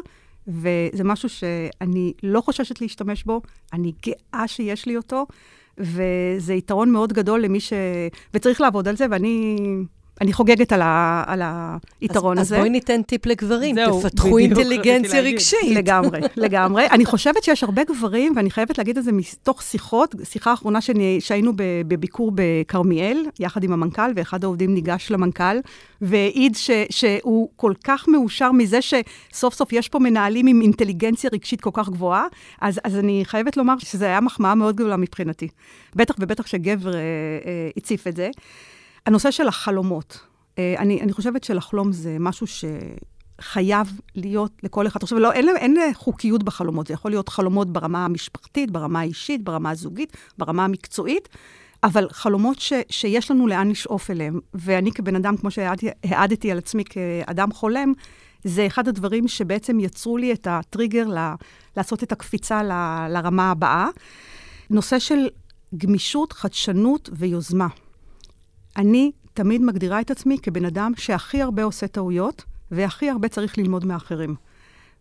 וזה 0.47 1.03
משהו 1.03 1.29
שאני 1.29 2.13
לא 2.23 2.41
חוששת 2.41 2.81
להשתמש 2.81 3.23
בו, 3.23 3.41
אני 3.73 3.93
גאה 4.05 4.47
שיש 4.47 4.85
לי 4.85 4.97
אותו, 4.97 5.25
וזה 5.77 6.53
יתרון 6.53 6.91
מאוד 6.91 7.13
גדול 7.13 7.41
למי 7.41 7.59
ש... 7.59 7.73
וצריך 8.33 8.61
לעבוד 8.61 8.87
על 8.87 8.95
זה, 8.95 9.05
ואני 9.11 9.57
אני 10.21 10.33
חוגגת 10.33 10.71
על, 10.71 10.81
ה, 10.81 11.23
על 11.27 11.41
היתרון 12.01 12.37
אז, 12.37 12.47
הזה. 12.47 12.55
אז 12.55 12.59
בואי 12.59 12.69
ניתן 12.69 13.01
טיפ 13.01 13.25
לגברים, 13.25 13.75
זהו, 13.75 13.99
תפתחו 13.99 14.35
בדיוק 14.35 14.59
אינטליגנציה 14.59 15.21
רגשית. 15.21 15.75
לגמרי, 15.75 16.19
לגמרי. 16.37 16.87
אני 16.87 17.05
חושבת 17.05 17.43
שיש 17.43 17.63
הרבה 17.63 17.83
גברים, 17.83 18.33
ואני 18.35 18.51
חייבת 18.51 18.77
להגיד 18.77 18.97
את 18.97 19.03
זה 19.03 19.11
מתוך 19.11 19.61
שיחות, 19.61 20.15
שיחה 20.23 20.53
אחרונה 20.53 20.81
שאני, 20.81 21.17
שהיינו 21.21 21.53
ב, 21.55 21.63
בביקור 21.87 22.31
בכרמיאל, 22.35 23.25
יחד 23.39 23.63
עם 23.63 23.73
המנכ"ל, 23.73 24.11
ואחד 24.15 24.43
העובדים 24.43 24.73
ניגש 24.73 25.11
למנכ"ל, 25.11 25.57
והעיד 26.01 26.55
ש, 26.55 26.71
שהוא 26.89 27.49
כל 27.55 27.73
כך 27.83 28.07
מאושר 28.07 28.51
מזה 28.51 28.79
שסוף 28.81 29.53
סוף 29.53 29.73
יש 29.73 29.89
פה 29.89 29.99
מנהלים 29.99 30.47
עם 30.47 30.61
אינטליגנציה 30.61 31.29
רגשית 31.33 31.61
כל 31.61 31.71
כך 31.73 31.89
גבוהה, 31.89 32.25
אז, 32.61 32.79
אז 32.83 32.97
אני 32.97 33.21
חייבת 33.25 33.57
לומר 33.57 33.73
שזו 33.79 34.05
הייתה 34.05 34.21
מחמאה 34.21 34.55
מאוד 34.55 34.75
גדולה 34.75 34.97
מבחינתי. 34.97 35.47
בטח 35.95 36.15
ובטח 36.19 36.47
שגבר 36.47 36.95
אה, 36.95 36.99
אה, 36.99 37.69
הציף 37.77 38.07
את 38.07 38.15
זה. 38.15 38.29
הנושא 39.05 39.31
של 39.31 39.47
החלומות. 39.47 40.19
אה, 40.59 40.75
אני, 40.77 41.01
אני 41.01 41.13
חושבת 41.13 41.43
שלחלום 41.43 41.91
זה 41.91 42.17
משהו 42.19 42.47
שחייב 42.47 43.99
להיות 44.15 44.51
לכל 44.63 44.87
אחד. 44.87 45.03
עכשיו, 45.03 45.19
לא, 45.19 45.31
אין, 45.31 45.49
אין 45.57 45.77
חוקיות 45.93 46.43
בחלומות, 46.43 46.87
זה 46.87 46.93
יכול 46.93 47.11
להיות 47.11 47.29
חלומות 47.29 47.73
ברמה 47.73 48.05
המשפחתית, 48.05 48.71
ברמה 48.71 48.99
האישית, 48.99 49.43
ברמה 49.43 49.69
הזוגית, 49.69 50.17
ברמה 50.37 50.65
המקצועית, 50.65 51.29
אבל 51.83 52.07
חלומות 52.11 52.59
ש, 52.59 52.73
שיש 52.89 53.31
לנו 53.31 53.47
לאן 53.47 53.69
לשאוף 53.69 54.11
אליהם. 54.11 54.39
ואני 54.53 54.91
כבן 54.91 55.15
אדם, 55.15 55.37
כמו 55.37 55.51
שהעדתי 55.51 56.51
על 56.51 56.57
עצמי 56.57 56.83
כאדם 56.83 57.51
חולם, 57.51 57.93
זה 58.43 58.67
אחד 58.67 58.87
הדברים 58.87 59.27
שבעצם 59.27 59.79
יצרו 59.79 60.17
לי 60.17 60.33
את 60.33 60.47
הטריגר 60.49 61.07
ל, 61.07 61.17
לעשות 61.77 62.03
את 62.03 62.11
הקפיצה 62.11 62.63
ל, 62.63 62.71
לרמה 63.09 63.51
הבאה. 63.51 63.87
נושא 64.69 64.99
של 64.99 65.27
גמישות, 65.77 66.33
חדשנות 66.33 67.09
ויוזמה. 67.13 67.67
אני 68.77 69.11
תמיד 69.33 69.61
מגדירה 69.61 70.01
את 70.01 70.11
עצמי 70.11 70.37
כבן 70.43 70.65
אדם 70.65 70.91
שהכי 70.97 71.41
הרבה 71.41 71.63
עושה 71.63 71.87
טעויות, 71.87 72.43
והכי 72.71 73.09
הרבה 73.09 73.27
צריך 73.27 73.57
ללמוד 73.57 73.85
מאחרים. 73.85 74.35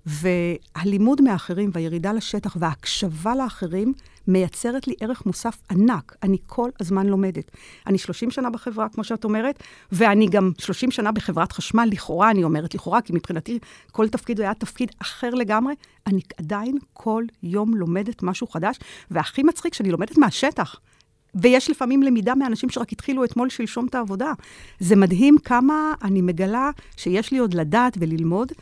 והלימוד 0.06 1.20
מאחרים 1.20 1.70
והירידה 1.72 2.12
לשטח 2.12 2.56
וההקשבה 2.60 3.34
לאחרים 3.34 3.92
מייצרת 4.28 4.86
לי 4.86 4.94
ערך 5.00 5.26
מוסף 5.26 5.58
ענק. 5.70 6.16
אני 6.22 6.36
כל 6.46 6.70
הזמן 6.80 7.06
לומדת. 7.06 7.50
אני 7.86 7.98
30 7.98 8.30
שנה 8.30 8.50
בחברה, 8.50 8.88
כמו 8.88 9.04
שאת 9.04 9.24
אומרת, 9.24 9.62
ואני 9.92 10.26
גם 10.26 10.50
30 10.58 10.90
שנה 10.90 11.12
בחברת 11.12 11.52
חשמל, 11.52 11.88
לכאורה, 11.92 12.30
אני 12.30 12.44
אומרת 12.44 12.74
לכאורה, 12.74 13.00
כי 13.00 13.12
מבחינתי 13.12 13.58
כל 13.92 14.08
תפקיד 14.08 14.40
היה 14.40 14.54
תפקיד 14.54 14.90
אחר 14.98 15.30
לגמרי. 15.30 15.74
אני 16.06 16.20
עדיין 16.36 16.78
כל 16.92 17.24
יום 17.42 17.74
לומדת 17.74 18.22
משהו 18.22 18.46
חדש, 18.46 18.76
והכי 19.10 19.42
מצחיק 19.42 19.74
שאני 19.74 19.90
לומדת 19.90 20.18
מהשטח. 20.18 20.76
ויש 21.34 21.70
לפעמים 21.70 22.02
למידה 22.02 22.34
מאנשים 22.34 22.70
שרק 22.70 22.92
התחילו 22.92 23.24
אתמול 23.24 23.48
שלשום 23.48 23.86
את 23.86 23.94
העבודה. 23.94 24.32
זה 24.80 24.96
מדהים 24.96 25.38
כמה 25.38 25.94
אני 26.02 26.22
מגלה 26.22 26.70
שיש 26.96 27.32
לי 27.32 27.38
עוד 27.38 27.54
לדעת 27.54 27.96
וללמוד. 28.00 28.52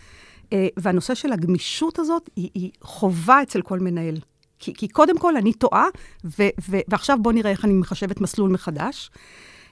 אה, 0.52 0.68
והנושא 0.76 1.14
של 1.14 1.33
הגמישות 1.33 1.98
הזאת 1.98 2.30
היא, 2.37 2.50
היא 2.54 2.70
חובה 2.83 3.42
אצל 3.42 3.62
כל 3.62 3.78
מנהל. 3.78 4.16
כי, 4.59 4.74
כי 4.74 4.88
קודם 4.88 5.18
כל 5.18 5.37
אני 5.37 5.52
טועה, 5.52 5.87
ו, 6.24 6.42
ו, 6.68 6.76
ועכשיו 6.88 7.18
בואו 7.22 7.35
נראה 7.35 7.50
איך 7.50 7.64
אני 7.64 7.74
מחשבת 7.74 8.20
מסלול 8.20 8.50
מחדש. 8.50 9.11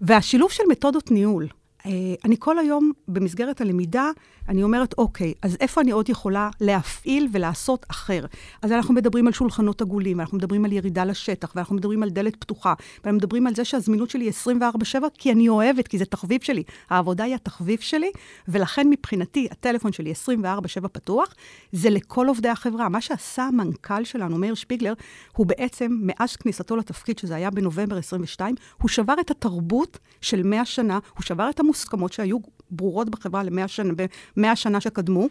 והשילוב 0.00 0.50
של 0.50 0.62
מתודות 0.68 1.10
ניהול. 1.10 1.46
אה, 1.88 2.14
אני 2.24 2.36
כל 2.38 2.58
היום, 2.58 2.92
במסגרת 3.08 3.60
הלמידה, 3.60 4.10
אני 4.48 4.62
אומרת, 4.62 4.94
אוקיי, 4.98 5.34
אז 5.42 5.56
איפה 5.60 5.80
אני 5.80 5.90
עוד 5.90 6.08
יכולה 6.08 6.50
להפעיל 6.60 7.28
ולעשות 7.32 7.86
אחר? 7.90 8.24
אז 8.62 8.72
אנחנו 8.72 8.94
מדברים 8.94 9.26
על 9.26 9.32
שולחנות 9.32 9.82
עגולים, 9.82 10.20
אנחנו 10.20 10.38
מדברים 10.38 10.64
על 10.64 10.72
ירידה 10.72 11.04
לשטח, 11.04 11.52
ואנחנו 11.56 11.76
מדברים 11.76 12.02
על 12.02 12.10
דלת 12.10 12.36
פתוחה, 12.36 12.74
ואנחנו 13.04 13.16
מדברים 13.16 13.46
על 13.46 13.54
זה 13.54 13.64
שהזמינות 13.64 14.10
שלי 14.10 14.24
היא 14.24 14.32
24/7, 14.32 14.98
כי 15.18 15.32
אני 15.32 15.48
אוהבת, 15.48 15.88
כי 15.88 15.98
זה 15.98 16.04
תחביב 16.04 16.42
שלי. 16.42 16.62
העבודה 16.90 17.24
היא 17.24 17.34
התחביב 17.34 17.80
שלי, 17.80 18.10
ולכן 18.48 18.90
מבחינתי, 18.90 19.48
הטלפון 19.50 19.92
שלי 19.92 20.12
24/7 20.12 20.88
פתוח, 20.88 21.34
זה 21.72 21.90
לכל 21.90 22.26
עובדי 22.28 22.48
החברה. 22.48 22.88
מה 22.88 23.00
שעשה 23.00 23.42
המנכ"ל 23.42 24.04
שלנו, 24.04 24.38
מאיר 24.38 24.54
שפיגלר, 24.54 24.92
הוא 25.36 25.46
בעצם, 25.46 25.98
מאז 26.02 26.36
כניסתו 26.36 26.76
לתפקיד, 26.76 27.18
שזה 27.18 27.34
היה 27.34 27.50
בנובמבר 27.50 27.96
22, 27.96 28.54
הוא 28.82 28.88
שבר 28.88 29.14
את 29.20 29.30
התרבות 29.30 29.98
של 30.20 30.42
100 30.42 30.64
שנה, 30.64 30.98
הוא 31.14 31.22
שבר 31.22 31.50
את 31.50 31.60
המוסכמות 31.78 32.12
שהיו 32.12 32.38
ברורות 32.70 33.10
בחברה 33.10 33.42
למאה 33.42 33.68
שנה, 33.68 33.92
במאה 34.36 34.56
שנה 34.56 34.80
שקדמו, 34.80 35.28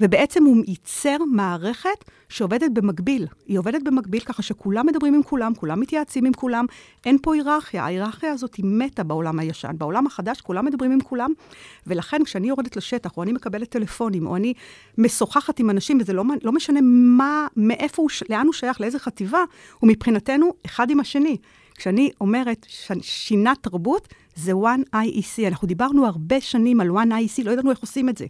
ובעצם 0.00 0.44
הוא 0.44 0.64
ייצר 0.66 1.16
מערכת 1.32 2.04
שעובדת 2.28 2.70
במקביל. 2.72 3.26
היא 3.46 3.58
עובדת 3.58 3.82
במקביל 3.82 4.20
ככה 4.20 4.42
שכולם 4.42 4.86
מדברים 4.86 5.14
עם 5.14 5.22
כולם, 5.22 5.54
כולם 5.54 5.80
מתייעצים 5.80 6.26
עם 6.26 6.32
כולם, 6.32 6.66
אין 7.06 7.18
פה 7.22 7.34
היררכיה. 7.34 7.84
ההיררכיה 7.84 8.32
הזאת 8.32 8.54
היא 8.54 8.64
מתה 8.68 9.02
בעולם 9.02 9.38
הישן. 9.38 9.72
בעולם 9.78 10.06
החדש 10.06 10.40
כולם 10.40 10.64
מדברים 10.64 10.92
עם 10.92 11.00
כולם, 11.00 11.32
ולכן 11.86 12.24
כשאני 12.24 12.48
יורדת 12.48 12.76
לשטח, 12.76 13.16
או 13.16 13.22
אני 13.22 13.32
מקבלת 13.32 13.68
טלפונים, 13.68 14.26
או 14.26 14.36
אני 14.36 14.54
משוחחת 14.98 15.58
עם 15.58 15.70
אנשים, 15.70 15.98
וזה 16.00 16.12
לא, 16.12 16.24
לא 16.42 16.52
משנה 16.52 16.80
מה, 16.82 17.46
מאיפה 17.56 18.02
הוא, 18.02 18.10
לאן 18.30 18.46
הוא 18.46 18.52
שייך, 18.52 18.80
לאיזה 18.80 18.98
חטיבה, 18.98 19.44
הוא 19.78 19.88
מבחינתנו 19.88 20.54
אחד 20.66 20.90
עם 20.90 21.00
השני. 21.00 21.36
כשאני 21.76 22.10
אומרת. 22.20 22.66
שינה 23.00 23.52
תרבות, 23.60 24.08
זה 24.34 24.52
One 24.52 24.96
IEC. 24.96 25.48
אנחנו 25.48 25.68
דיברנו 25.68 26.06
הרבה 26.06 26.40
שנים 26.40 26.80
על 26.80 26.90
One 26.90 27.10
IEC, 27.10 27.44
לא 27.44 27.50
ידענו 27.50 27.70
איך 27.70 27.80
עושים 27.80 28.08
את 28.08 28.18
זה. 28.18 28.26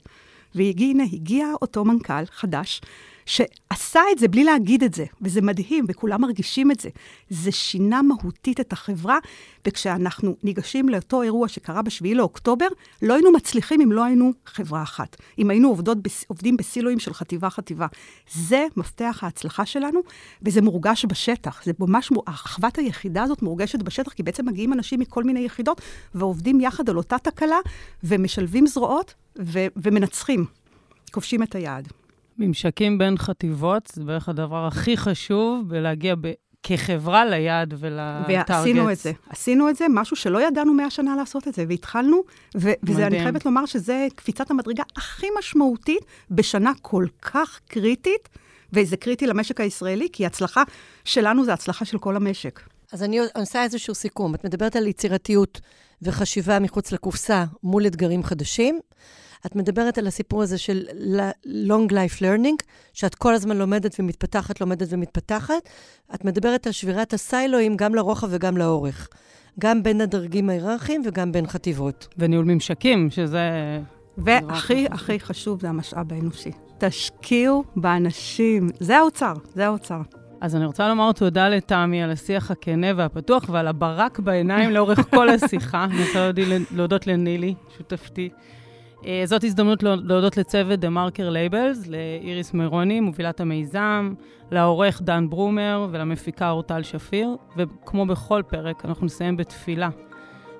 והנה, 0.54 1.02
הגיע 1.12 1.46
אותו 1.62 1.84
מנכ"ל 1.84 2.26
חדש, 2.26 2.80
שעשה 3.26 4.00
את 4.12 4.18
זה 4.18 4.28
בלי 4.28 4.44
להגיד 4.44 4.84
את 4.84 4.94
זה, 4.94 5.04
וזה 5.20 5.40
מדהים, 5.40 5.84
וכולם 5.88 6.20
מרגישים 6.20 6.70
את 6.70 6.80
זה. 6.80 6.88
זה 7.30 7.52
שינה 7.52 8.02
מהותית 8.02 8.60
את 8.60 8.72
החברה, 8.72 9.18
וכשאנחנו 9.66 10.36
ניגשים 10.42 10.88
לאותו 10.88 11.22
אירוע 11.22 11.48
שקרה 11.48 11.82
ב-7 11.82 12.14
לאוקטובר, 12.14 12.66
לא 13.02 13.14
היינו 13.14 13.32
מצליחים 13.32 13.80
אם 13.80 13.92
לא 13.92 14.04
היינו 14.04 14.32
חברה 14.46 14.82
אחת. 14.82 15.16
אם 15.38 15.50
היינו 15.50 15.68
עובדות, 15.68 15.98
עובדים 16.26 16.56
בסילואים 16.56 16.98
של 16.98 17.14
חטיבה-חטיבה. 17.14 17.86
זה 18.34 18.66
מפתח 18.76 19.18
ההצלחה 19.22 19.66
שלנו, 19.66 20.00
וזה 20.42 20.62
מורגש 20.62 21.04
בשטח. 21.04 21.64
זה 21.64 21.72
ממש, 21.78 22.10
אחוות 22.24 22.78
היחידה 22.78 23.22
הזאת 23.22 23.42
מורגשת 23.42 23.82
בשטח, 23.82 24.12
כי 24.12 24.22
בעצם 24.22 24.46
מגיעים 24.46 24.72
אנשים 24.72 25.00
מכל 25.00 25.24
מיני 25.24 25.40
יחידות, 25.40 25.80
ועובדים 26.14 26.60
יחד 26.60 26.90
על 26.90 26.96
אותה 26.96 27.18
תקלה, 27.18 27.58
ומשלבים 28.04 28.66
זרועות, 28.66 29.14
ו- 29.38 29.66
ומנצחים, 29.76 30.44
כובשים 31.12 31.42
את 31.42 31.54
היעד. 31.54 31.88
ממשקים 32.38 32.98
בין 32.98 33.18
חטיבות 33.18 33.90
זה 33.94 34.04
בערך 34.04 34.28
הדבר 34.28 34.66
הכי 34.66 34.96
חשוב 34.96 35.68
בלהגיע 35.68 36.14
ב... 36.20 36.32
כחברה 36.66 37.24
ליעד 37.24 37.74
ולטארגט. 37.78 38.50
ועשינו 38.50 38.90
את 38.90 38.98
זה. 38.98 39.12
עשינו 39.28 39.70
את 39.70 39.76
זה, 39.76 39.86
משהו 39.90 40.16
שלא 40.16 40.46
ידענו 40.46 40.74
מאה 40.74 40.90
שנה 40.90 41.16
לעשות 41.16 41.48
את 41.48 41.54
זה, 41.54 41.64
והתחלנו, 41.68 42.22
ו- 42.56 42.72
וזה, 42.82 43.06
אני 43.06 43.20
חייבת 43.20 43.46
לומר 43.46 43.66
שזה 43.66 44.06
קפיצת 44.14 44.50
המדרגה 44.50 44.82
הכי 44.96 45.26
משמעותית 45.38 46.04
בשנה 46.30 46.72
כל 46.82 47.06
כך 47.22 47.60
קריטית, 47.68 48.28
וזה 48.72 48.96
קריטי 48.96 49.26
למשק 49.26 49.60
הישראלי, 49.60 50.08
כי 50.12 50.26
הצלחה 50.26 50.62
שלנו 51.04 51.44
זה 51.44 51.52
הצלחה 51.52 51.84
של 51.84 51.98
כל 51.98 52.16
המשק. 52.16 52.60
אז 52.92 53.02
אני 53.02 53.18
עושה 53.34 53.62
איזשהו 53.62 53.94
סיכום. 53.94 54.34
את 54.34 54.44
מדברת 54.44 54.76
על 54.76 54.86
יצירתיות 54.86 55.60
וחשיבה 56.04 56.58
מחוץ 56.58 56.92
לקופסה 56.92 57.44
מול 57.62 57.86
אתגרים 57.86 58.24
חדשים. 58.24 58.80
את 59.46 59.56
מדברת 59.56 59.98
על 59.98 60.06
הסיפור 60.06 60.42
הזה 60.42 60.58
של 60.58 60.86
long 61.44 61.90
life 61.90 62.20
learning, 62.20 62.64
שאת 62.92 63.14
כל 63.14 63.34
הזמן 63.34 63.56
לומדת 63.56 63.96
ומתפתחת, 63.98 64.60
לומדת 64.60 64.88
ומתפתחת. 64.90 65.68
את 66.14 66.24
מדברת 66.24 66.66
על 66.66 66.72
שבירת 66.72 67.12
הסיילואים 67.12 67.76
גם 67.76 67.94
לרוחב 67.94 68.28
וגם 68.30 68.56
לאורך. 68.56 69.08
גם 69.60 69.82
בין 69.82 70.00
הדרגים 70.00 70.50
ההיררכיים 70.50 71.02
וגם 71.04 71.32
בין 71.32 71.46
חטיבות. 71.46 72.08
וניהול 72.18 72.44
ממשקים, 72.44 73.10
שזה... 73.10 73.50
והכי 74.18 74.86
הכי 74.90 75.20
חשוב 75.20 75.60
זה 75.60 75.68
המשאב 75.68 76.12
האנושי. 76.12 76.50
תשקיעו 76.78 77.64
באנשים. 77.76 78.70
זה 78.80 78.98
האוצר, 78.98 79.34
זה 79.54 79.66
האוצר. 79.66 80.00
אז 80.44 80.56
אני 80.56 80.64
רוצה 80.64 80.88
לומר 80.88 81.12
תודה 81.12 81.48
לתמי 81.48 82.02
על 82.02 82.10
השיח 82.10 82.50
הכנה 82.50 82.86
והפתוח 82.96 83.44
ועל 83.48 83.66
הברק 83.66 84.18
בעיניים 84.18 84.70
לאורך 84.70 85.10
כל 85.10 85.28
השיחה. 85.28 85.84
אני 85.84 86.04
רוצה 86.06 86.30
להודות 86.70 87.06
לנילי, 87.06 87.54
שותפתי. 87.76 88.28
אה, 89.06 89.22
זאת 89.24 89.44
הזדמנות 89.44 89.82
להודות 89.82 90.36
לצוות 90.36 90.80
דה 90.80 90.90
מרקר 90.90 91.30
labels, 91.30 91.86
לאיריס 91.86 92.54
מירוני, 92.54 93.00
מובילת 93.00 93.40
המיזם, 93.40 94.14
לעורך 94.50 95.02
דן 95.02 95.30
ברומר 95.30 95.88
ולמפיקה 95.90 96.50
אורטל 96.50 96.82
שפיר, 96.82 97.36
וכמו 97.56 98.06
בכל 98.06 98.42
פרק, 98.48 98.84
אנחנו 98.84 99.06
נסיים 99.06 99.36
בתפילה 99.36 99.88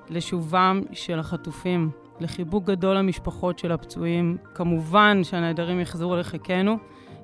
לשובם 0.09 0.81
של 0.91 1.19
החטופים, 1.19 1.89
לחיבוק 2.19 2.65
גדול 2.65 2.97
למשפחות 2.97 3.59
של 3.59 3.71
הפצועים, 3.71 4.37
כמובן 4.53 5.23
שהנעדרים 5.23 5.79
יחזרו 5.79 6.15
לחיקנו, 6.15 6.77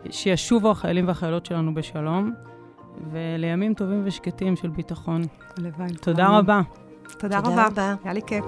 שישובו 0.09 0.71
החיילים 0.71 1.07
והחיילות 1.07 1.45
שלנו 1.45 1.73
בשלום, 1.73 2.33
ולימים 3.11 3.73
טובים 3.73 4.01
ושקטים 4.05 4.55
של 4.55 4.69
ביטחון. 4.69 5.21
הלוואי. 5.57 5.93
תודה 6.01 6.27
רבה. 6.37 6.61
תודה, 7.19 7.41
תודה 7.41 7.51
רבה. 7.53 7.65
רבה. 7.65 7.95
היה 8.03 8.13
לי 8.13 8.21
כיף. 8.27 8.45